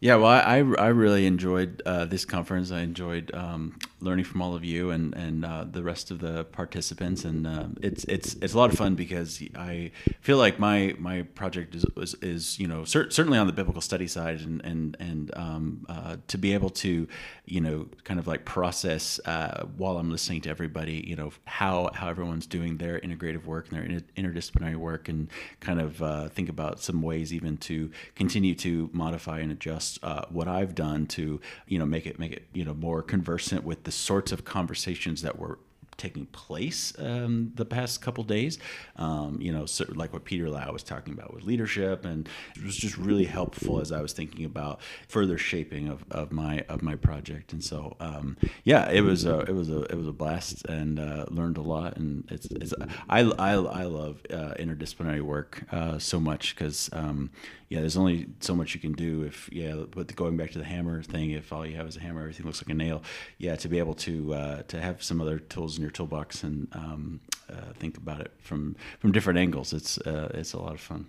[0.00, 2.70] Yeah, well, I, I really enjoyed uh, this conference.
[2.70, 6.44] I enjoyed um, learning from all of you and and uh, the rest of the
[6.44, 9.90] participants, and uh, it's it's it's a lot of fun because I
[10.20, 13.80] feel like my my project is is, is you know cer- certainly on the biblical
[13.80, 17.08] study side, and and and um, uh, to be able to
[17.44, 21.90] you know kind of like process uh, while I'm listening to everybody, you know how
[21.92, 25.28] how everyone's doing their integrative work and their inter- interdisciplinary work, and
[25.58, 30.24] kind of uh, think about some ways even to continue to modify and adjust uh,
[30.28, 33.84] what I've done to you know make it make it you know more conversant with
[33.84, 35.58] the sorts of conversations that were
[35.98, 38.58] taking place um, the past couple days.
[38.96, 42.64] Um, you know, so like what Peter Lau was talking about with leadership, and it
[42.64, 46.80] was just really helpful as I was thinking about further shaping of, of my of
[46.82, 47.52] my project.
[47.52, 50.98] And so, um, yeah, it was a it was a it was a blast, and
[50.98, 51.96] uh, learned a lot.
[51.96, 52.72] And it's, it's
[53.08, 57.30] I, I, I love uh, interdisciplinary work uh, so much because um,
[57.68, 59.74] yeah, there's only so much you can do if yeah.
[59.90, 62.46] But going back to the hammer thing, if all you have is a hammer, everything
[62.46, 63.02] looks like a nail.
[63.36, 66.68] Yeah, to be able to uh, to have some other tools in your toolbox and
[66.72, 70.80] um, uh, think about it from from different angles, it's uh, it's a lot of
[70.80, 71.06] fun.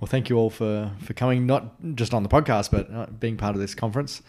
[0.00, 3.36] Well, thank you all for for coming, not just on the podcast, but uh, being
[3.36, 4.22] part of this conference.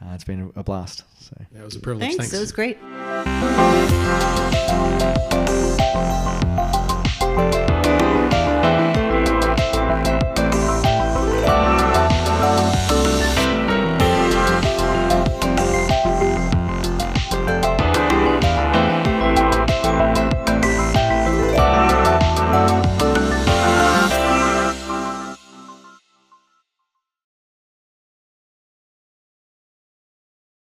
[0.00, 1.04] Uh, it's been a blast.
[1.20, 2.16] So yeah, it was a privilege.
[2.16, 2.30] Thanks.
[2.30, 2.34] Thanks.
[2.34, 2.78] It was great.